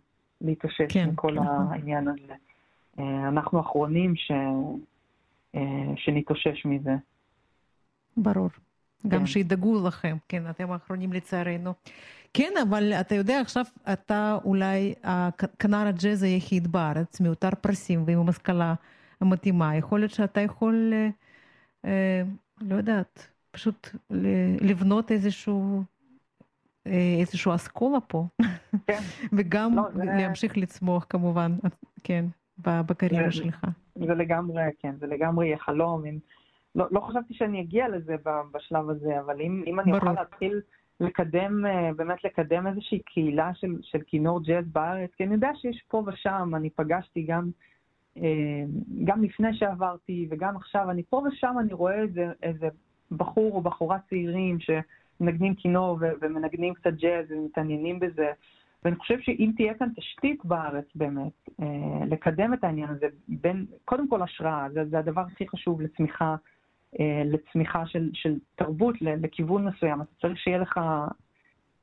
[0.41, 1.47] להתאושש כן, מכל כן.
[1.47, 2.33] העניין הזה.
[2.99, 4.31] אה, אנחנו האחרונים ש...
[5.55, 5.61] אה,
[5.97, 6.95] שנתאושש מזה.
[8.17, 8.49] ברור.
[9.07, 9.25] גם כן.
[9.25, 11.73] שידאגו לכם, כן, אתם האחרונים לצערנו.
[12.33, 18.73] כן, אבל אתה יודע, עכשיו אתה אולי הכנר הג'אז היחיד בארץ, מיותר פרסים ועם השכלה
[19.21, 19.75] המתאימה.
[19.75, 21.09] יכול להיות שאתה יכול, אה,
[21.85, 22.21] אה,
[22.61, 23.89] לא יודעת, פשוט
[24.61, 25.83] לבנות איזשהו,
[26.87, 28.25] אה, איזשהו אסכולה פה,
[28.87, 28.99] כן.
[29.37, 31.57] וגם לא, זה- להמשיך לצמוח כמובן,
[32.03, 32.25] כן,
[32.57, 33.65] בקריירה זה- שלך.
[33.95, 36.05] זה לגמרי, כן, זה לגמרי יהיה חלום.
[36.05, 36.17] אם...
[36.75, 38.15] לא, לא חשבתי שאני אגיע לזה
[38.51, 40.09] בשלב הזה, אבל אם, אם אני ברור.
[40.09, 40.61] אוכל להתחיל
[40.99, 45.83] לקדם, אה, באמת לקדם איזושהי קהילה של, של כינור ג'אז בארץ, כי אני יודע שיש
[45.87, 47.49] פה ושם, אני פגשתי גם,
[48.17, 48.63] אה,
[49.03, 52.67] גם לפני שעברתי וגם עכשיו, אני פה ושם אני רואה איזה, איזה
[53.11, 58.31] בחור או בחורה צעירים שמנגנים כינור ומנגנים קצת ג'אז ומתעניינים בזה.
[58.85, 64.09] ואני חושב שאם תהיה כאן תשתית בארץ באמת, אה, לקדם את העניין הזה, בין, קודם
[64.09, 66.35] כל השראה, זה, זה הדבר הכי חשוב לצמיחה,
[66.99, 70.01] אה, לצמיחה של, של תרבות לכיוון מסוים.
[70.01, 70.79] אתה צריך שיהיה לך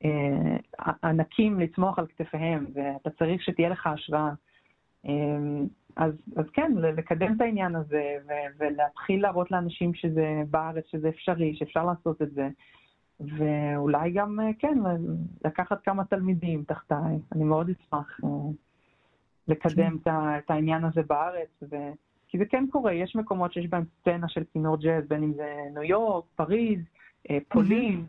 [0.05, 0.57] אה,
[1.03, 4.31] ענקים לצמוח על כתפיהם, ואתה צריך שתהיה לך השראה.
[5.07, 5.11] אה,
[5.95, 8.17] אז, אז כן, לקדם את העניין הזה,
[8.59, 12.49] ולהתחיל להראות לאנשים שזה בארץ, שזה אפשרי, שאפשר לעשות את זה.
[13.27, 14.77] ואולי גם, אה, כן,
[15.45, 17.19] לקחת כמה תלמידים תחתיי.
[17.31, 18.29] אני מאוד אשמח אה,
[19.47, 21.75] לקדם את העניין הזה בארץ, ו...
[22.27, 25.55] כי זה כן קורה, יש מקומות שיש בהם סצנה של כינור ג'אז, בין אם זה
[25.73, 26.79] ניו יורק, פריז,
[27.29, 28.05] אה, פולין,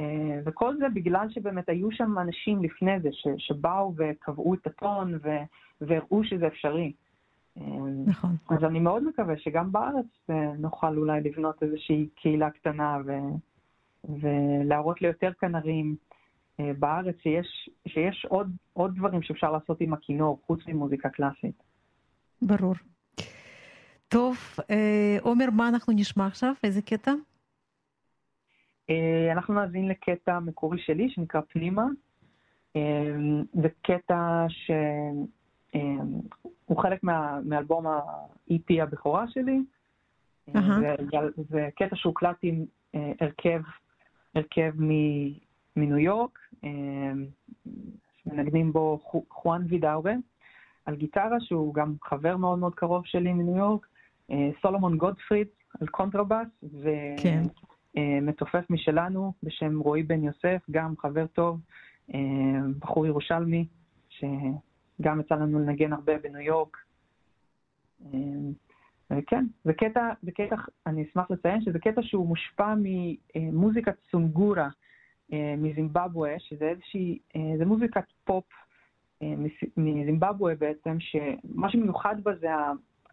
[0.00, 5.14] אה, וכל זה בגלל שבאמת היו שם אנשים לפני זה, ש- שבאו וקבעו את הטון
[5.22, 5.44] ו-
[5.80, 6.92] והראו שזה אפשרי.
[8.06, 8.36] נכון.
[8.50, 13.12] אז אני מאוד מקווה שגם בארץ נוכל אולי לבנות איזושהי קהילה קטנה ו...
[14.04, 15.96] ולהראות ליותר כנרים
[16.60, 21.62] אה, בארץ שיש, שיש עוד, עוד דברים שאפשר לעשות עם הכינור, חוץ ממוזיקה קלאסית.
[22.42, 22.74] ברור.
[24.08, 24.36] טוב,
[24.70, 26.52] אה, עומר, מה אנחנו נשמע עכשיו?
[26.64, 27.12] איזה קטע?
[28.90, 31.86] אה, אנחנו נאזין לקטע מקורי שלי שנקרא פנימה.
[33.62, 35.28] זה קטע שהוא
[36.82, 39.58] חלק מה, מאלבום ה-EP הבכורה שלי.
[40.56, 40.80] אהה.
[40.80, 40.94] זה,
[41.50, 42.64] זה קטע שהוקלט עם
[43.20, 43.60] הרכב,
[44.34, 44.72] הרכב
[45.76, 47.12] מניו יורק, אה,
[48.26, 50.14] מנגנים בו חו- חואן וידאורה
[50.86, 53.86] על גיטרה, שהוא גם חבר מאוד מאוד קרוב שלי מניו יורק,
[54.30, 55.46] אה, סולומון גודפריד
[55.80, 56.88] על קונטרבאס, ו...
[57.22, 57.42] כן.
[57.96, 58.18] אה,
[58.70, 61.60] משלנו בשם רועי בן יוסף, גם חבר טוב,
[62.78, 63.66] בחור ירושלמי,
[64.08, 66.76] שגם יצא לנו לנגן הרבה בניו יורק.
[69.12, 70.56] אה, וכן, זה קטע, זה קטע,
[70.86, 72.74] אני אשמח לציין שזה קטע שהוא מושפע
[73.34, 74.68] ממוזיקת סונגורה
[75.32, 78.44] אה, מזימבבואה, שזה איזושהי, אה, זה מוזיקת פופ
[79.22, 79.34] אה,
[79.76, 82.48] מזימבבואה בעצם, שמה שמיוחד בה זה,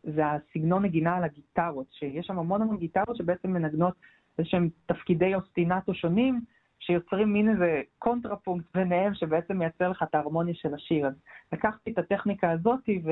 [0.03, 3.93] זה הסגנון נגינה על הגיטרות, שיש שם המון המון גיטרות שבעצם מנגנות
[4.39, 6.41] איזשהם תפקידי אוסטינטו שונים,
[6.79, 11.07] שיוצרים מין איזה קונטרפונקט ביניהם, שבעצם מייצר לך את ההרמוניה של השיר.
[11.07, 11.13] אז
[11.53, 13.11] לקחתי את הטכניקה הזאת, ו...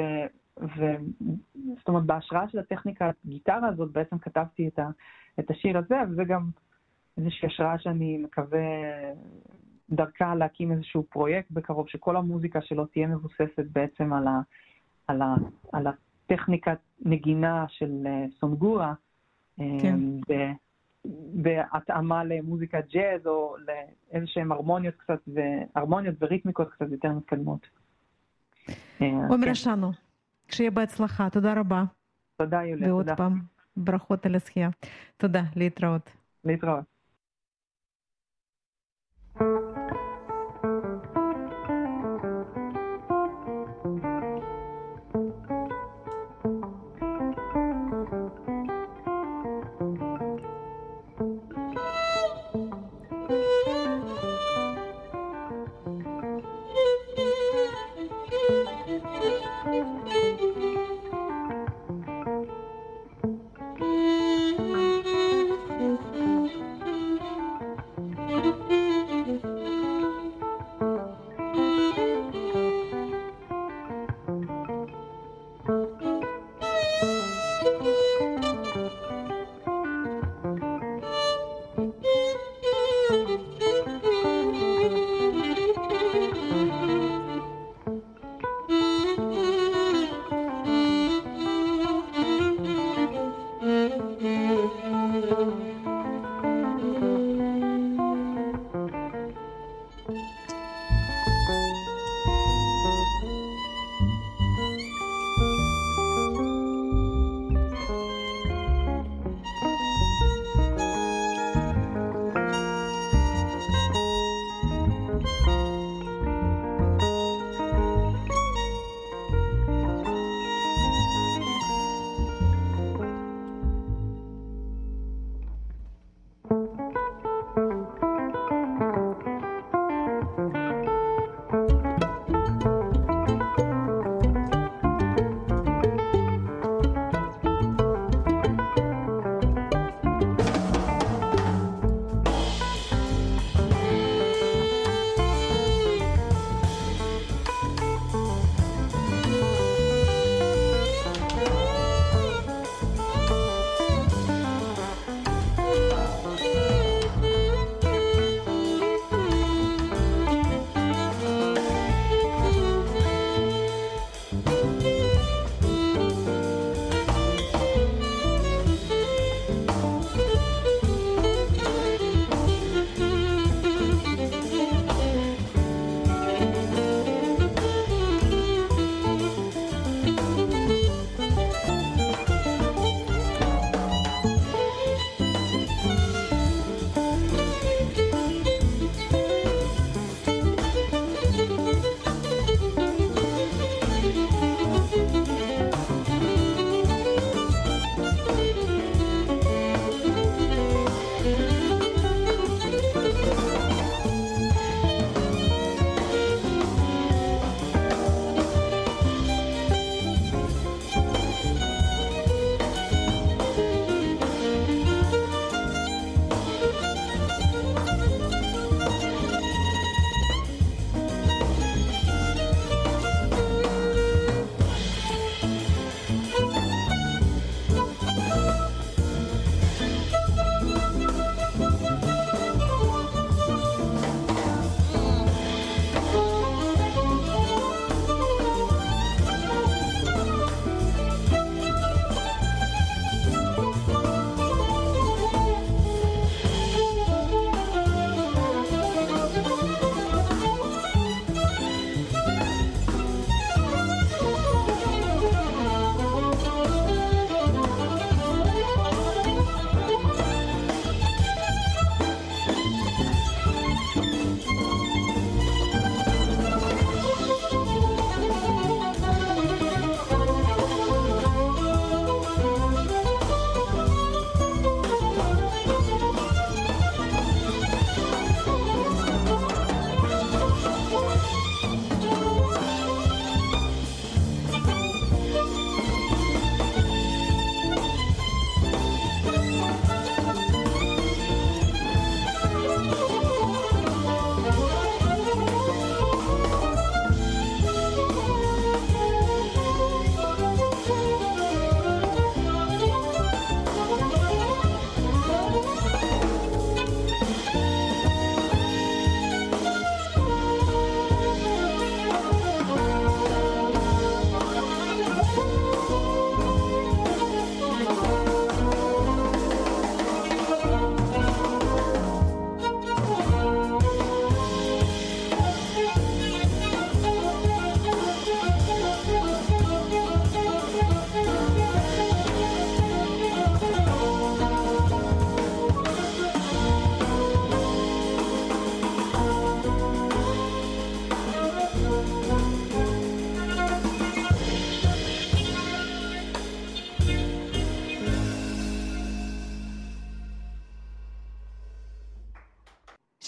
[0.62, 0.95] ו...
[1.78, 4.89] זאת אומרת, בהשראה של הטכניקה הגיטרה הזאת, בעצם כתבתי את, ה...
[5.39, 6.49] את השיר הזה, וזה גם
[7.18, 8.60] איזושהי השראה שאני מקווה
[9.89, 14.39] דרכה להקים איזשהו פרויקט בקרוב, שכל המוזיקה שלו תהיה מבוססת בעצם על, ה...
[15.08, 15.36] על, ה...
[15.74, 18.93] על הטכניקת נגינה של אה, סונגורה.
[19.58, 19.99] כן.
[20.30, 20.51] ב-
[21.34, 23.55] בהתאמה למוזיקה ג'אז או
[24.14, 27.68] לאיזשהם הרמוניות קצת, והרמוניות וריתמיקות קצת יותר מתקדמות.
[29.01, 29.51] אה, עומר כן.
[29.51, 29.91] אשנו,
[30.52, 31.84] שיהיה בהצלחה, תודה רבה.
[32.38, 33.16] תודה יוליה, ועוד תודה.
[33.16, 33.41] פעם,
[33.78, 34.70] ברכות על הזכייה.
[35.18, 36.10] תודה, להתראות.
[36.43, 36.84] להתראות.
[39.38, 39.77] Thank you.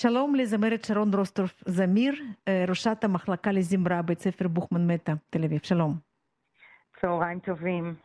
[0.02, 2.14] שלום לזמרת שרון רוסטורף זמיר,
[2.68, 5.60] ראשת המחלקה לזמרה בית ספר בוכמן מטה, תל אביב.
[5.64, 5.94] שלום.
[7.02, 7.96] צהריים טובים.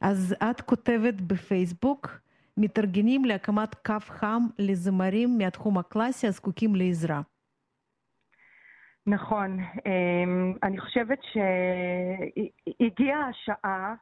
[0.00, 2.10] אז את כותבת בפייסבוק,
[2.56, 7.20] מתארגנים להקמת קו חם לזמרים מהתחום הקלאסי הזקוקים לעזרה.
[9.06, 9.58] נכון.
[10.62, 13.94] אני חושבת שהגיעה השעה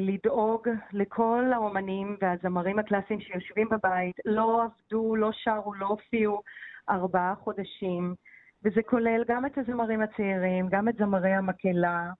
[0.00, 6.42] לדאוג לכל האומנים והזמרים הקלאסיים שיושבים בבית, לא עבדו, לא שרו, לא הופיעו
[6.90, 8.14] ארבעה חודשים,
[8.64, 12.10] וזה כולל גם את הזמרים הצעירים, גם את זמרי המקהלה.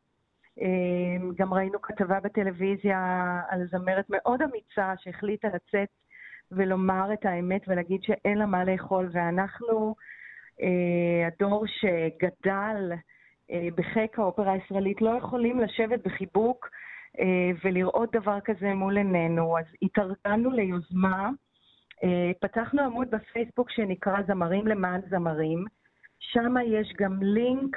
[1.36, 3.00] גם ראינו כתבה בטלוויזיה
[3.48, 5.88] על זמרת מאוד אמיצה שהחליטה לצאת
[6.52, 9.94] ולומר את האמת ולהגיד שאין לה מה לאכול, ואנחנו,
[11.26, 12.92] הדור שגדל
[13.74, 16.68] בחיק האופרה הישראלית, לא יכולים לשבת בחיבוק
[17.64, 19.58] ולראות דבר כזה מול עינינו.
[19.58, 21.30] אז התארגנו ליוזמה,
[22.40, 25.64] פתחנו עמוד בפייסבוק שנקרא זמרים למען זמרים,
[26.18, 27.76] שם יש גם לינק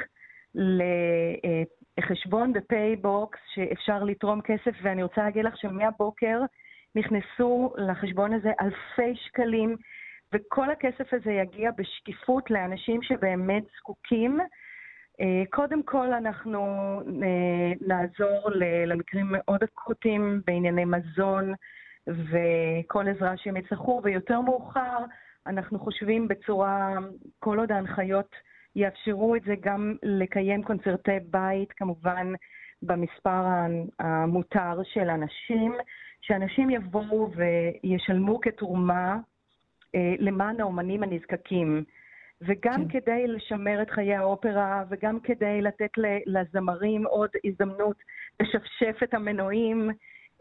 [1.97, 6.41] לחשבון בפייבוקס שאפשר לתרום כסף, ואני רוצה להגיד לך שמהבוקר
[6.95, 9.75] נכנסו לחשבון הזה אלפי שקלים,
[10.33, 14.39] וכל הכסף הזה יגיע בשקיפות לאנשים שבאמת זקוקים.
[15.20, 16.59] אה, קודם כל אנחנו
[17.24, 18.49] אה, נעזור
[18.86, 21.53] למקרים מאוד אקוטיים בענייני מזון
[22.07, 24.97] וכל עזרה שהם יצטרכו, ויותר מאוחר
[25.47, 26.97] אנחנו חושבים בצורה,
[27.39, 28.36] כל עוד ההנחיות
[28.76, 32.34] יאפשרו את זה, גם לקיים קונצרטי בית, כמובן
[32.82, 33.43] במספר
[33.99, 35.76] המותר של אנשים,
[36.22, 37.32] שאנשים יבואו
[37.84, 39.18] וישלמו כתרומה
[39.95, 41.84] אה, למען האומנים הנזקקים.
[42.41, 42.99] וגם כן.
[42.99, 45.91] כדי לשמר את חיי האופרה, וגם כדי לתת
[46.25, 47.97] לזמרים עוד הזדמנות
[48.39, 49.89] לשפשף את המנועים,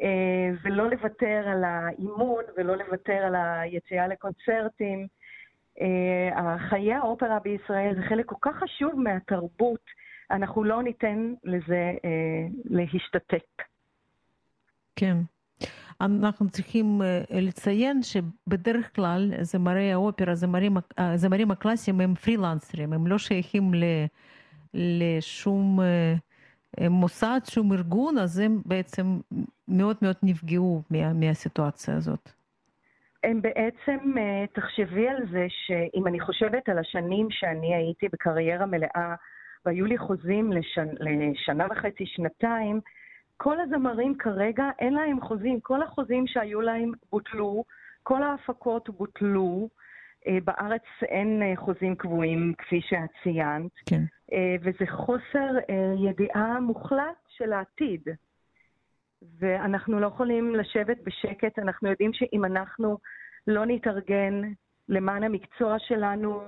[0.03, 5.07] אה, ולא לוותר על האימון, ולא לוותר על היציאה לקונצרטים.
[5.80, 9.84] אה, חיי האופרה בישראל זה חלק כל כך חשוב מהתרבות,
[10.30, 13.62] אנחנו לא ניתן לזה אה, להשתתק.
[14.96, 15.16] כן.
[16.01, 23.74] אנחנו צריכים לציין שבדרך כלל זמרי האופרה, זמרים, הזמרים הקלאסיים הם פרילנסרים, הם לא שייכים
[23.74, 23.84] ל,
[24.74, 25.80] לשום
[26.90, 29.20] מוסד, שום ארגון, אז הם בעצם
[29.68, 32.30] מאוד מאוד נפגעו מה, מהסיטואציה הזאת.
[33.24, 34.14] הם בעצם,
[34.53, 39.14] תחשבי על זה שאם אני חושבת על השנים שאני הייתי בקריירה מלאה,
[39.66, 40.88] והיו לי חוזים לשנ...
[41.01, 42.80] לשנה וחצי, שנתיים,
[43.43, 47.64] כל הזמרים כרגע אין להם חוזים, כל החוזים שהיו להם בוטלו,
[48.03, 49.68] כל ההפקות בוטלו.
[50.26, 54.03] אה, בארץ אין אה, חוזים קבועים, כפי שאת ציינת, כן.
[54.32, 55.74] אה, וזה חוסר
[56.09, 58.03] ידיעה מוחלט של העתיד.
[59.38, 62.99] ואנחנו לא יכולים לשבת בשקט, אנחנו יודעים שאם אנחנו
[63.47, 64.43] לא נתארגן
[64.91, 66.43] למען המקצוע שלנו,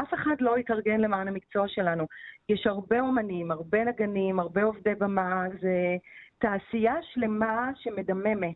[0.00, 2.06] אף אחד לא יתארגן למען המקצוע שלנו.
[2.48, 5.96] יש הרבה אומנים, הרבה נגנים, הרבה עובדי במה, זה
[6.38, 8.54] תעשייה שלמה שמדממת.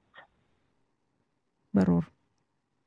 [1.74, 2.00] ברור.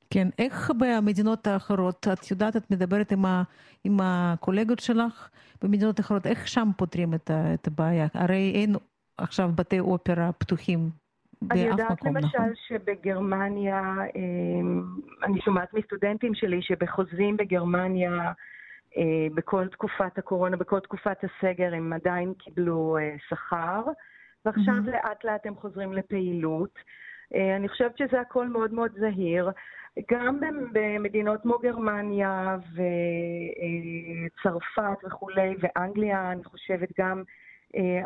[0.09, 3.43] כן, איך במדינות האחרות, את יודעת, את מדברת עם, ה,
[3.84, 5.30] עם הקולגות שלך
[5.61, 8.07] במדינות אחרות, איך שם פותרים את, את הבעיה?
[8.13, 8.76] הרי אין
[9.18, 10.89] עכשיו בתי אופרה פתוחים
[11.51, 12.53] אני יודעת למשל נכון?
[12.67, 14.83] שבגרמניה, אמ,
[15.23, 18.31] אני שומעת מסטודנטים שלי שבחוזים בגרמניה,
[18.97, 23.81] אה, בכל תקופת הקורונה, בכל תקופת הסגר, הם עדיין קיבלו אה, שכר,
[24.45, 24.91] ועכשיו mm-hmm.
[24.91, 26.79] לאט לאט הם חוזרים לפעילות.
[27.35, 29.51] אה, אני חושבת שזה הכל מאוד מאוד זהיר.
[30.11, 30.39] גם
[30.71, 32.57] במדינות כמו גרמניה
[34.33, 37.23] וצרפת וכולי, ואנגליה, אני חושבת גם,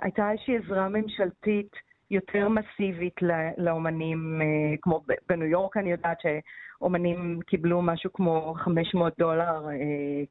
[0.02, 1.72] הייתה איזושהי עזרה ממשלתית
[2.12, 3.16] יותר מסיבית
[3.58, 9.76] לאומנים, אה, כמו בניו יורק אני יודעת שאומנים קיבלו משהו כמו 500 דולר אה,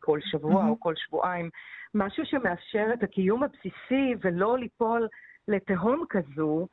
[0.01, 0.69] כל שבוע mm-hmm.
[0.69, 1.51] או כל שבועיים,
[1.95, 5.09] משהו שמאפשר את הקיום הבסיסי ולא ליפול
[5.49, 6.67] לתהום כזו,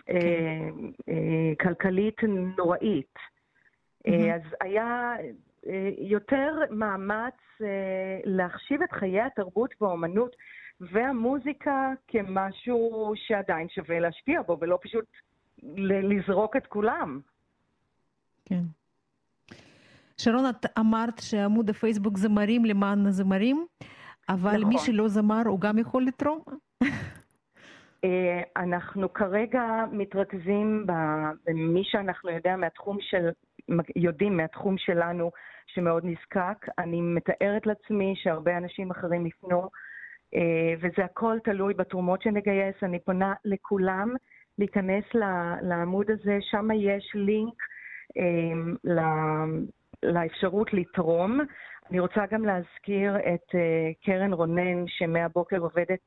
[0.00, 0.10] okay.
[0.10, 0.68] אה,
[1.06, 1.54] כן.
[1.60, 2.16] כלכלית
[2.58, 3.14] נוראית.
[3.16, 4.10] Mm-hmm.
[4.34, 5.14] אז היה
[5.98, 7.34] יותר מאמץ
[8.24, 10.36] להחשיב את חיי התרבות והאומנות
[10.80, 15.04] והמוזיקה כמשהו שעדיין שווה להשקיע בו, ולא פשוט
[15.76, 17.20] לזרוק את כולם.
[18.44, 18.62] כן.
[20.16, 23.66] שרון, את אמרת שעמוד הפייסבוק זמרים למען הזמרים,
[24.28, 24.68] אבל נכון.
[24.68, 26.42] מי שלא זמר, הוא גם יכול לתרום?
[28.04, 30.86] אה, אנחנו כרגע מתרכזים
[31.46, 33.28] במי שאנחנו יודע מהתחום של,
[33.96, 35.30] יודעים מהתחום שלנו
[35.66, 36.66] שמאוד נזקק.
[36.78, 39.70] אני מתארת לעצמי שהרבה אנשים אחרים יפנו
[40.80, 42.76] וזה הכל תלוי בתרומות שנגייס.
[42.82, 44.14] אני פונה לכולם
[44.58, 45.04] להיכנס
[45.62, 47.54] לעמוד הזה, שם יש לינק
[48.18, 49.44] אה,
[50.02, 51.40] לאפשרות לתרום.
[51.90, 56.00] אני רוצה גם להזכיר את אה, קרן רונן, שמהבוקר עובדת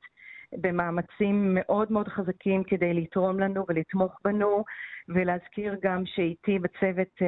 [0.54, 4.64] במאמצים מאוד מאוד חזקים כדי לתרום לנו ולתמוך בנו,
[5.10, 7.22] ולהזכיר גם שאיתי בצוות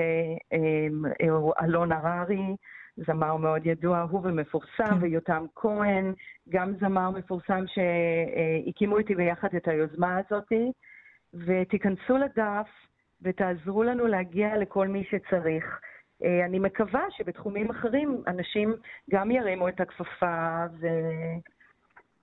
[1.64, 2.56] אלון הררי,
[2.98, 4.98] זמר מאוד ידוע, הוא ומפורסם, כן.
[5.02, 6.14] ויותם כהן,
[6.50, 10.52] גם זמר מפורסם שהקימו איתי ביחד את היוזמה הזאת,
[11.34, 12.68] ותיכנסו לדף
[13.22, 15.80] ותעזרו לנו להגיע לכל מי שצריך.
[16.24, 18.74] אה, אני מקווה שבתחומים אחרים אנשים
[19.12, 20.88] גם ירימו את הכפפה ו...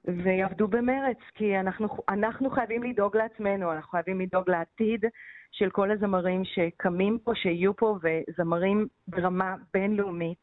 [0.05, 5.05] ויעבדו במרץ, כי אנחנו, אנחנו חייבים לדאוג לעצמנו, אנחנו חייבים לדאוג לעתיד
[5.51, 10.38] של כל הזמרים שקמים פה, שיהיו פה, וזמרים ברמה בינלאומית.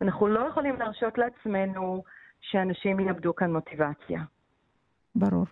[0.00, 2.02] אנחנו לא יכולים להרשות לעצמנו
[2.40, 4.22] שאנשים יאבדו כאן מוטיבציה.
[5.14, 5.46] ברור.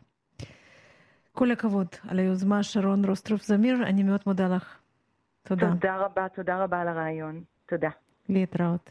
[1.32, 4.78] כל הכבוד על היוזמה, שרון רוסטרוף זמיר, אני מאוד מודה לך.
[5.42, 5.70] תודה.
[5.70, 7.42] תודה רבה, תודה רבה על הרעיון.
[7.68, 7.90] תודה.
[8.28, 8.90] להתראות.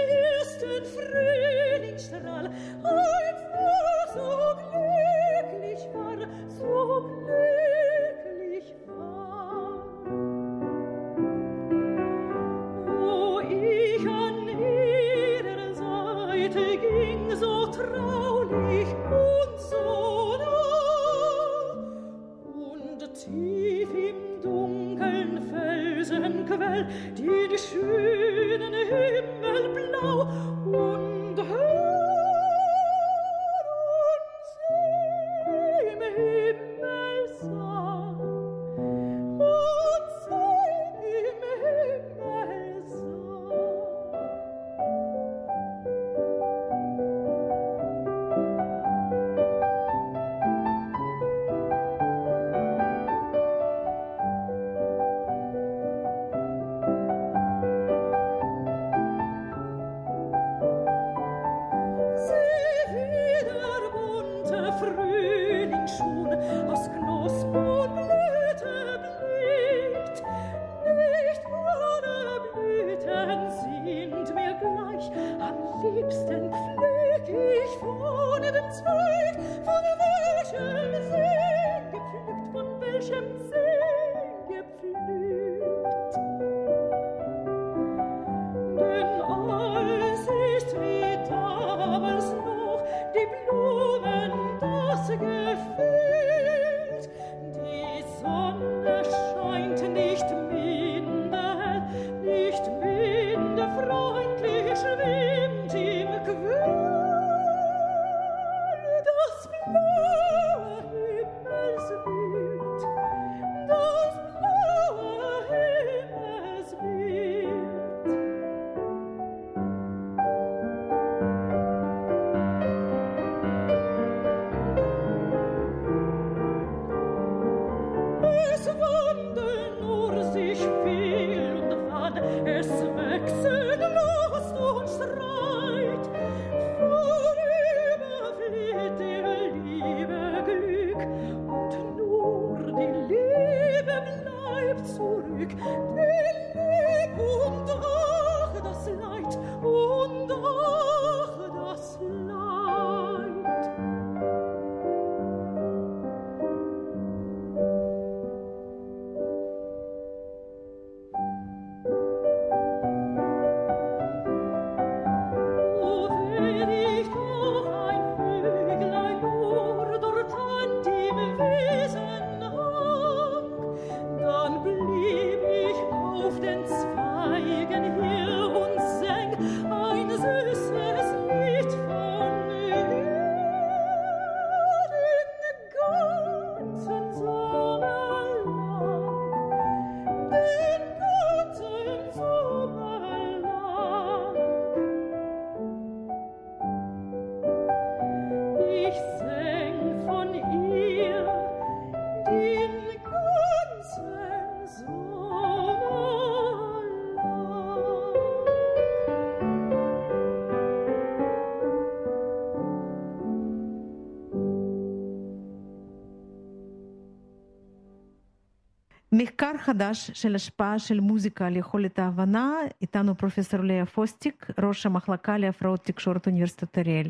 [219.21, 225.37] מחקר חדש של השפעה של מוזיקה על יכולת ההבנה, איתנו פרופסור לאה פוסטיק, ראש המחלקה
[225.37, 227.07] להפרעות תקשורת אוניברסיטת אריאל.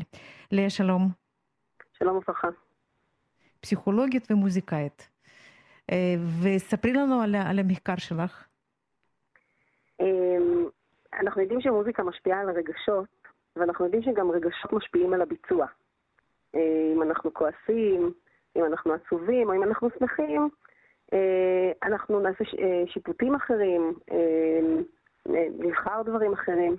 [0.52, 1.08] לאה, שלום.
[1.98, 2.48] שלום וברכה.
[3.60, 5.08] פסיכולוגית ומוזיקאית.
[5.90, 8.46] אה, וספרי לנו על, על המחקר שלך.
[10.00, 10.66] אמ,
[11.20, 13.08] אנחנו יודעים שמוזיקה משפיעה על הרגשות,
[13.56, 15.66] ואנחנו יודעים שגם רגשות משפיעים על הביצוע.
[16.54, 18.12] אה, אם אנחנו כועסים,
[18.56, 20.48] אם אנחנו עצובים, או אם אנחנו שמחים,
[21.82, 24.16] אנחנו נעשה אה, שיפוטים אחרים, אה,
[25.34, 26.76] אה, נבחר דברים אחרים.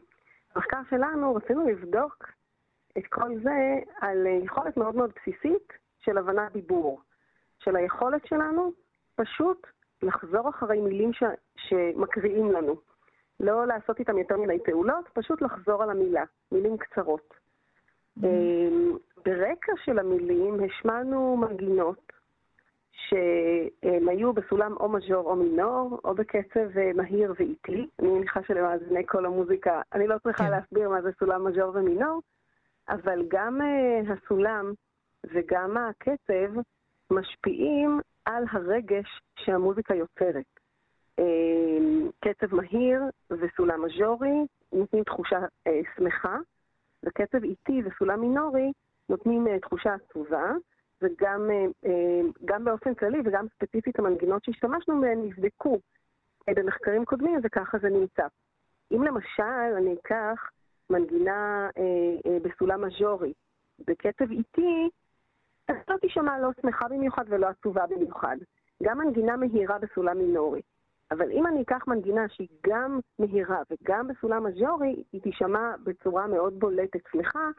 [0.56, 2.28] במחקר שלנו רצינו לבדוק
[2.98, 7.02] את כל זה על אה, יכולת מאוד מאוד בסיסית של הבנת דיבור.
[7.60, 8.72] של היכולת שלנו
[9.16, 9.68] פשוט
[10.02, 11.24] לחזור אחרי מילים ש...
[11.56, 12.76] שמקריאים לנו.
[13.40, 17.34] לא לעשות איתם יותר מדי פעולות, פשוט לחזור על המילה, מילים קצרות.
[18.24, 22.14] אמ, ברקע של המילים השמענו מנגינות
[22.94, 27.88] שהן היו בסולם או מז'ור או מינור, או בקצב אה, מהיר ואיטי.
[28.00, 30.52] אני מניחה שלמאזיני כל המוזיקה, אני לא צריכה כן.
[30.52, 32.22] להסביר מה זה סולם מז'ור ומינור,
[32.90, 34.74] אבל גם אה, הסולם
[35.34, 36.62] וגם הקצב
[37.12, 40.60] משפיעים על הרגש שהמוזיקה יוצרת.
[41.20, 41.26] אה,
[42.20, 45.40] קצב מהיר וסולם מז'ורי נותנים תחושה
[45.96, 46.38] שמחה,
[47.04, 48.72] וקצב איטי וסולם מינורי
[49.10, 50.52] נותנים תחושה עצובה,
[51.04, 55.80] וגם אה, אה, גם באופן כללי וגם ספציפית המנגינות שהשתמשנו בהן נבדקו
[56.50, 58.28] אה, במחקרים קודמים, וככה זה נמצא.
[58.92, 60.50] אם למשל אני אקח
[60.90, 61.70] מנגינה
[62.44, 63.34] בסולם מז'ורי
[63.88, 64.90] בקצב איטי,
[65.68, 68.38] אז לא תישמע לא שמחה במיוחד ולא עצובה במיוחד.
[68.84, 70.62] גם מנגינה מהירה בסולם מינורי.
[71.12, 76.60] אבל אם אני אקח מנגינה שהיא גם מהירה וגם בסולם מז'ורי, היא תישמע בצורה מאוד
[76.60, 77.50] בולטת שמחה,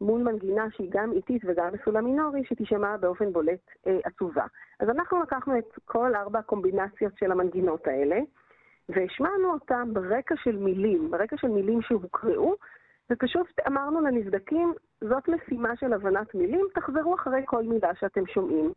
[0.00, 4.44] מול מנגינה שהיא גם איטית וגם בסולם מינורי, שתישמע באופן בולט אה, עצובה.
[4.80, 8.18] אז אנחנו לקחנו את כל ארבע הקומבינציות של המנגינות האלה,
[8.88, 12.54] והשמענו אותם ברקע של מילים, ברקע של מילים שהוקראו,
[13.10, 18.72] ופשוט אמרנו לנבדקים, זאת משימה של הבנת מילים, תחזרו אחרי כל מילה שאתם שומעים.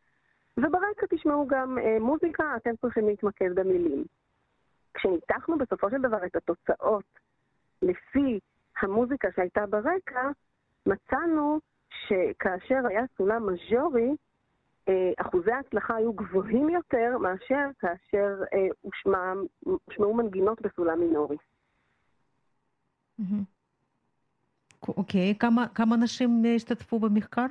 [0.58, 4.04] וברקע תשמעו גם אה, מוזיקה, אתם צריכים להתמקד במילים.
[4.94, 7.20] כשניתחנו בסופו של דבר את התוצאות
[7.82, 8.40] לפי
[8.82, 10.30] המוזיקה שהייתה ברקע,
[10.90, 11.60] מצאנו
[11.90, 14.10] שכאשר היה סולם מז'ורי,
[14.90, 21.38] אה, אחוזי ההצלחה היו גבוהים יותר מאשר כאשר אה, הושמע, הושמעו מנגינות בסולם מינורי.
[24.88, 27.46] אוקיי, כמה, כמה אנשים אה, השתתפו במחקר?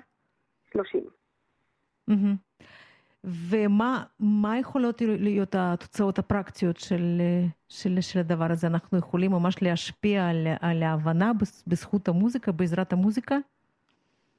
[0.72, 1.04] 30.
[3.24, 7.20] ומה מה יכולות להיות התוצאות הפרקטיות של,
[7.68, 8.66] של, של הדבר הזה?
[8.66, 13.36] אנחנו יכולים ממש להשפיע על, על ההבנה בז- בזכות המוזיקה, בעזרת המוזיקה?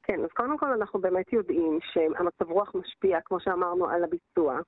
[0.02, 4.58] כן, אז קודם כל אנחנו באמת יודעים שהמצב רוח משפיע, כמו שאמרנו, על הביצוע.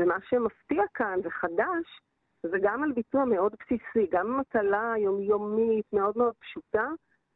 [0.00, 1.86] ומה שמפתיע כאן וחדש,
[2.42, 6.84] זה גם על ביצוע מאוד בסיסי, גם מטלה יומיומית מאוד מאוד פשוטה,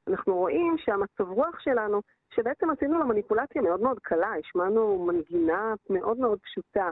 [0.09, 2.01] אנחנו רואים שהמצב רוח שלנו,
[2.35, 6.91] שבעצם עשינו לה מניפולציה מאוד מאוד קלה, השמענו מנגינה מאוד מאוד פשוטה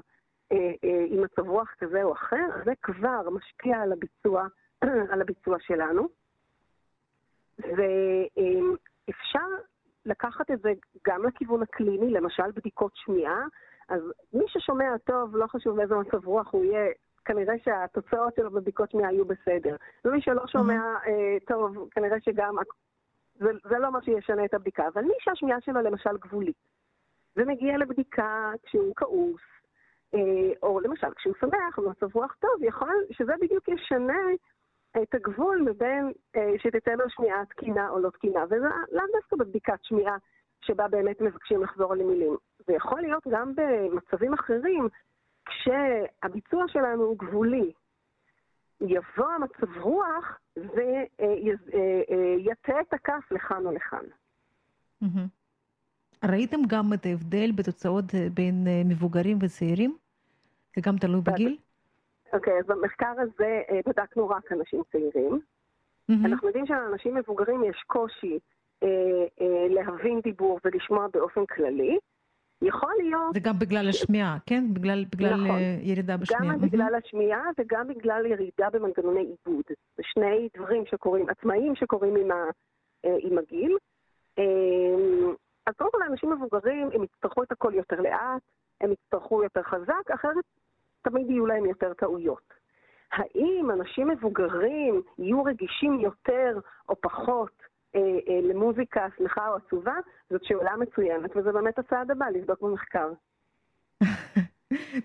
[0.52, 4.46] אה, אה, עם מצב רוח כזה או אחר, זה כבר משפיע על הביצוע,
[5.12, 6.08] על הביצוע שלנו.
[7.58, 9.46] ואפשר
[10.06, 10.72] לקחת את זה
[11.06, 13.44] גם לכיוון הקליני, למשל בדיקות שמיעה,
[13.88, 14.02] אז
[14.32, 16.92] מי ששומע טוב, לא חשוב באיזה מצב רוח הוא יהיה,
[17.24, 19.76] כנראה שהתוצאות שלו בבדיקות שמיעה יהיו בסדר.
[20.04, 22.54] ומי שלא שומע אה, טוב, כנראה שגם,
[23.34, 24.88] זה, זה לא מה שישנה את הבדיקה.
[24.88, 26.56] אבל מי שהשמיעה שלו למשל גבולית,
[27.36, 29.40] ומגיע לבדיקה כשהוא כעוס,
[30.14, 34.22] אה, או למשל כשהוא שמח, במצב רוח טוב, יכול שזה בדיוק ישנה
[35.02, 39.78] את הגבול מבין אה, שתיתן לו שמיעה תקינה או לא תקינה, וזה לאו דווקא בבדיקת
[39.82, 40.16] שמיעה
[40.60, 42.36] שבה באמת מבקשים לחזור על המילים.
[42.66, 44.88] זה יכול להיות גם במצבים אחרים,
[45.44, 47.72] כשהביצוע שלנו הוא גבולי.
[48.88, 54.04] יבוא המצב רוח ויטה את הכף לכאן או לכאן.
[56.24, 59.96] ראיתם גם את ההבדל בתוצאות אה, בין אה, מבוגרים וצעירים?
[60.76, 61.56] זה גם תלוי בגיל?
[62.32, 65.40] אוקיי, אז במחקר הזה אה, בדקנו רק אנשים צעירים.
[66.24, 68.38] אנחנו יודעים שלאנשים מבוגרים יש קושי
[68.82, 68.88] אה,
[69.40, 71.98] אה, להבין דיבור ולשמוע באופן כללי.
[72.62, 74.64] יכול להיות זה גם בגלל השמיעה, כן?
[74.74, 75.50] בגלל, בגלל נכון.
[75.50, 76.54] אה, ירידה בשמיעה.
[76.54, 76.60] גם.
[76.60, 79.64] בגלל השמיעה וגם בגלל ירידה במנגנוני עיבוד.
[79.96, 82.44] זה שני דברים שקורים, עצמאיים שקורים עם, ה,
[83.04, 83.76] אה, עם הגיל.
[84.38, 84.44] אה,
[85.66, 88.42] אז קודם כל לאנשים מבוגרים, הם יצטרכו את הכל יותר לאט,
[88.80, 90.44] הם יצטרכו יותר חזק, אחרת
[91.02, 92.54] תמיד יהיו להם יותר טעויות.
[93.12, 96.58] האם אנשים מבוגרים יהיו רגישים יותר
[96.88, 97.61] או פחות
[98.42, 99.94] למוזיקה שמחה או עצובה?
[100.30, 103.08] זאת שאלה מצוינת, וזה באמת הצעד הבא, לבדוק במחקר.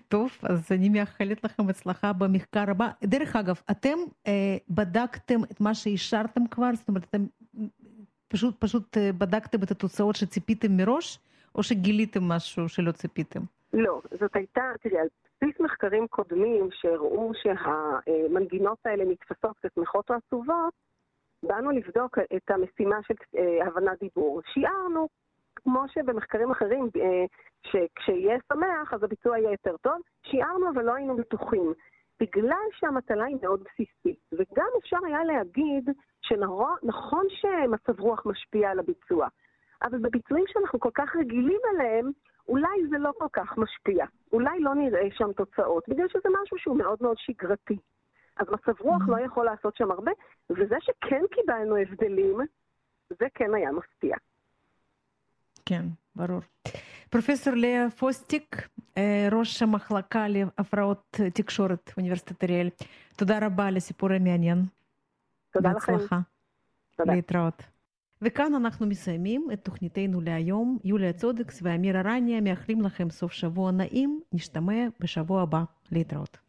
[0.08, 2.88] טוב, אז אני מאחלת לכם הצלחה במחקר הבא.
[3.04, 6.70] דרך אגב, אתם אה, בדקתם את מה שאישרתם כבר?
[6.74, 7.26] זאת אומרת, אתם
[8.28, 11.18] פשוט, פשוט אה, בדקתם את התוצאות שציפיתם מראש,
[11.54, 13.40] או שגיליתם משהו שלא ציפיתם?
[13.72, 20.74] לא, זאת הייתה, תראי, על בסיס מחקרים קודמים שהראו שהמנגינות האלה נתפסות כשמחות או עצובות,
[21.42, 24.40] באנו לבדוק את המשימה של אה, הבנת דיבור.
[24.52, 25.08] שיערנו,
[25.54, 27.24] כמו שבמחקרים אחרים, אה,
[27.62, 31.72] שכשיהיה שמח אז הביצוע יהיה יותר טוב, שיערנו אבל לא היינו בטוחים.
[32.20, 39.28] בגלל שהמטלה היא מאוד בסיסית, וגם אפשר היה להגיד שנכון שמצב רוח משפיע על הביצוע,
[39.82, 42.10] אבל בביצועים שאנחנו כל כך רגילים אליהם,
[42.48, 44.06] אולי זה לא כל כך משפיע.
[44.32, 47.78] אולי לא נראה שם תוצאות, בגלל שזה משהו שהוא מאוד מאוד שגרתי.
[48.38, 50.12] אז מצב רוח לא יכול לעשות שם הרבה,
[50.50, 52.38] וזה שכן קיבלנו הבדלים,
[53.10, 54.16] זה כן היה מפתיע.
[55.66, 55.82] כן,
[56.16, 56.40] ברור.
[57.10, 62.68] פרופסור לאה פוסטיק, אה, ראש המחלקה להפרעות תקשורת באוניברסיטת אריאל,
[63.16, 64.64] תודה רבה על הסיפור המעניין.
[65.52, 65.92] תודה לכם.
[65.92, 66.20] בהצלחה.
[66.96, 67.14] תודה.
[67.14, 67.62] להתראות.
[68.22, 70.78] וכאן אנחנו מסיימים את תוכניתנו להיום.
[70.84, 74.20] יוליה צודקס ואמיר ארניה מאחלים לכם סוף שבוע נעים.
[74.32, 75.62] נשתמע בשבוע הבא.
[75.92, 76.47] להתראות.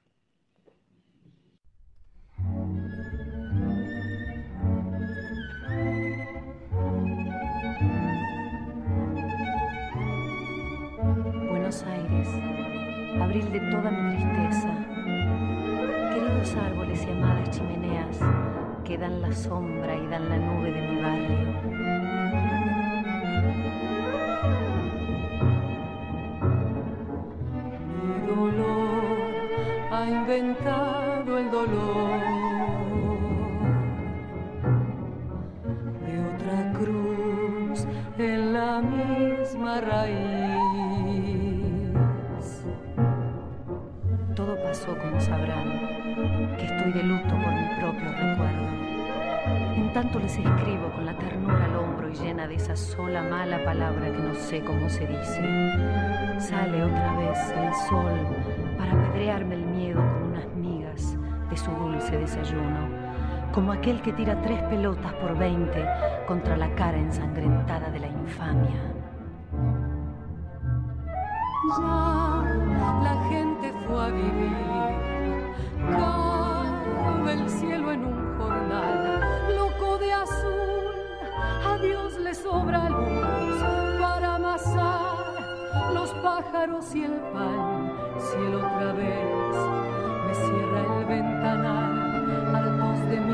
[13.30, 14.74] Abril de toda mi tristeza.
[16.12, 18.18] Queridos árboles y amadas chimeneas
[18.84, 21.38] que dan la sombra y dan la nube de mi barrio.
[28.02, 29.48] Mi dolor
[29.92, 32.20] ha inventado el dolor
[36.04, 37.86] de otra cruz
[38.18, 40.39] en la misma raíz.
[45.30, 48.68] Sabrán, que estoy de luto por mi propio recuerdo.
[49.76, 53.64] En tanto les escribo con la ternura al hombro y llena de esa sola mala
[53.64, 55.42] palabra que no sé cómo se dice.
[56.40, 58.14] Sale otra vez el sol
[58.78, 61.16] para apedrearme el miedo con unas migas
[61.50, 62.88] de su dulce desayuno,
[63.54, 65.86] como aquel que tira tres pelotas por veinte
[66.28, 68.82] contra la cara ensangrentada de la infamia.
[71.78, 72.44] Ya
[73.04, 74.89] la gente fue a vivir,
[75.88, 79.22] cabe el cielo en un jornal,
[79.56, 80.96] loco de azul,
[81.66, 83.62] a Dios le sobra luz
[84.00, 85.16] para amasar
[85.94, 87.92] los pájaros y el pan,
[88.38, 89.56] él otra vez
[90.28, 93.34] me cierra el ventanal, hartos de mí,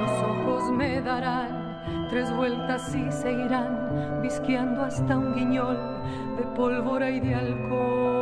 [0.00, 1.70] los ojos me darán
[2.10, 5.78] tres vueltas y se irán visqueando hasta un guiñol
[6.36, 8.19] de pólvora y de alcohol.